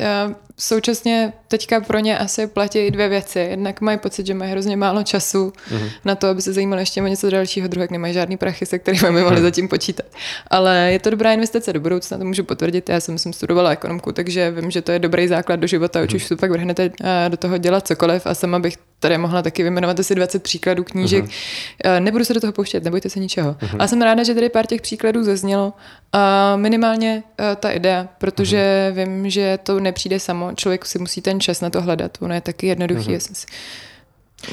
[0.61, 3.39] současně teďka pro ně asi platí dvě věci.
[3.39, 5.91] Jednak mají pocit, že mají hrozně málo času mm-hmm.
[6.05, 9.13] na to, aby se zajímali ještě o něco dalšího, druhek nemají žádný prachy, se kterými
[9.13, 9.43] by mohli mm.
[9.43, 10.07] zatím počítat.
[10.47, 12.89] Ale je to dobrá investice do budoucna, to můžu potvrdit.
[12.89, 16.17] Já jsem, jsem studovala ekonomku, takže vím, že to je dobrý základ do života, mm-hmm.
[16.17, 19.63] už tu pak vrhnete uh, do toho dělat cokoliv a sama bych tady mohla taky
[19.63, 21.25] vyjmenovat asi 20 příkladů knížek.
[21.25, 22.01] Uh-huh.
[22.01, 23.53] Nebudu se do toho pouštět, nebojte se ničeho.
[23.53, 23.77] Uh-huh.
[23.79, 25.73] Ale jsem ráda, že tady pár těch příkladů zaznělo.
[26.13, 29.05] A minimálně uh, ta idea, protože uh-huh.
[29.05, 30.50] vím, že to nepřijde samo.
[30.57, 32.19] Člověk si musí ten čas na to hledat.
[32.21, 33.17] Ono je taky jednoduchý.
[33.17, 33.35] Uh-huh.
[33.35, 33.47] Si,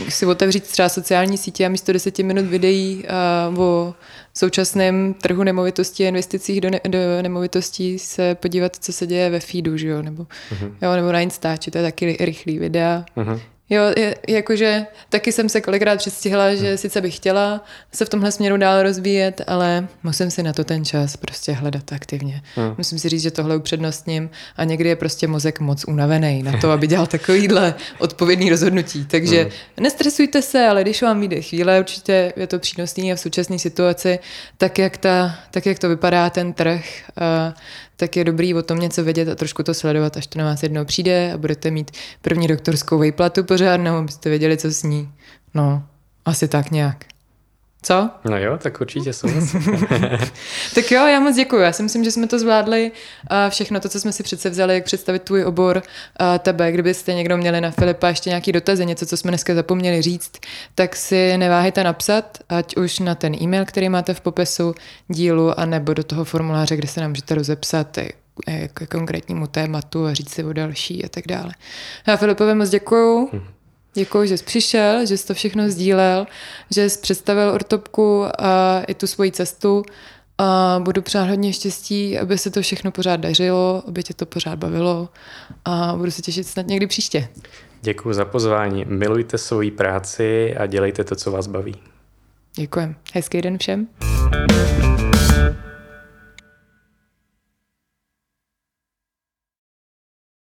[0.10, 3.04] si otevřít třeba sociální sítě a místo deseti minut videí
[3.54, 3.95] uh, o
[4.34, 9.39] současném trhu nemovitostí a investicích do, ne, do nemovitostí se podívat, co se děje ve
[9.39, 10.02] feedu, že jo?
[10.02, 10.74] Nebo, uh-huh.
[10.82, 13.06] jo, nebo na Instači, to je taky rychlý videa.
[13.18, 13.41] Uh-huh.
[13.70, 16.78] Jo, je, jakože taky jsem se kolikrát předstihla, že hmm.
[16.78, 20.86] sice bych chtěla se v tomhle směru dál rozvíjet, ale musím si na to ten
[20.86, 22.41] čas prostě hledat aktivně.
[22.55, 22.76] Hmm.
[22.78, 26.72] Musím si říct, že tohle upřednostním a někdy je prostě mozek moc unavený na to,
[26.72, 29.05] aby dělal takovýhle odpovědný rozhodnutí.
[29.05, 29.51] Takže hmm.
[29.80, 34.20] nestresujte se, ale když vám vyjde chvíle, určitě je to přínosný a v současné situaci,
[34.57, 36.86] tak jak, ta, tak jak to vypadá ten trh,
[37.18, 37.53] uh,
[37.98, 40.64] tak je dobrý o tom něco vědět a trošku to sledovat, až to na vás
[40.64, 41.91] jednou přijde a budete mít
[42.22, 45.10] první doktorskou vejplatu pořádnou, abyste věděli, co s ní.
[45.54, 45.84] No,
[46.26, 47.16] asi tak nějak.
[47.82, 48.10] Co?
[48.26, 49.28] No jo, tak určitě jsou.
[50.76, 51.62] tak jo, já moc děkuji.
[51.62, 52.92] Já si myslím, že jsme to zvládli.
[53.28, 55.84] A všechno to, co jsme si přece vzali, jak představit tvůj obor,
[56.18, 60.02] a tebe, kdybyste někdo měli na Filipa ještě nějaký dotazy, něco, co jsme dneska zapomněli
[60.02, 60.32] říct,
[60.76, 64.76] tak si neváhejte napsat, ať už na ten e-mail, který máte v popisu
[65.08, 67.98] dílu, anebo do toho formuláře, kde se nám můžete rozepsat
[68.74, 71.52] k konkrétnímu tématu a říct si o další a tak dále.
[72.08, 73.30] Já Filipovi moc děkuju.
[73.98, 76.26] Děkuji, že jsi přišel, že jsi to všechno sdílel,
[76.72, 79.84] že jsi představil ortopku a i tu svoji cestu.
[80.38, 84.60] A budu přát hodně štěstí, aby se to všechno pořád dařilo, aby tě to pořád
[84.60, 85.10] bavilo
[85.66, 87.28] a budu se těšit snad někdy příště.
[87.82, 88.86] Děkuji za pozvání.
[88.86, 91.76] Milujte svoji práci a dělejte to, co vás baví.
[92.56, 92.95] Děkujem.
[93.14, 93.88] Hezký den všem.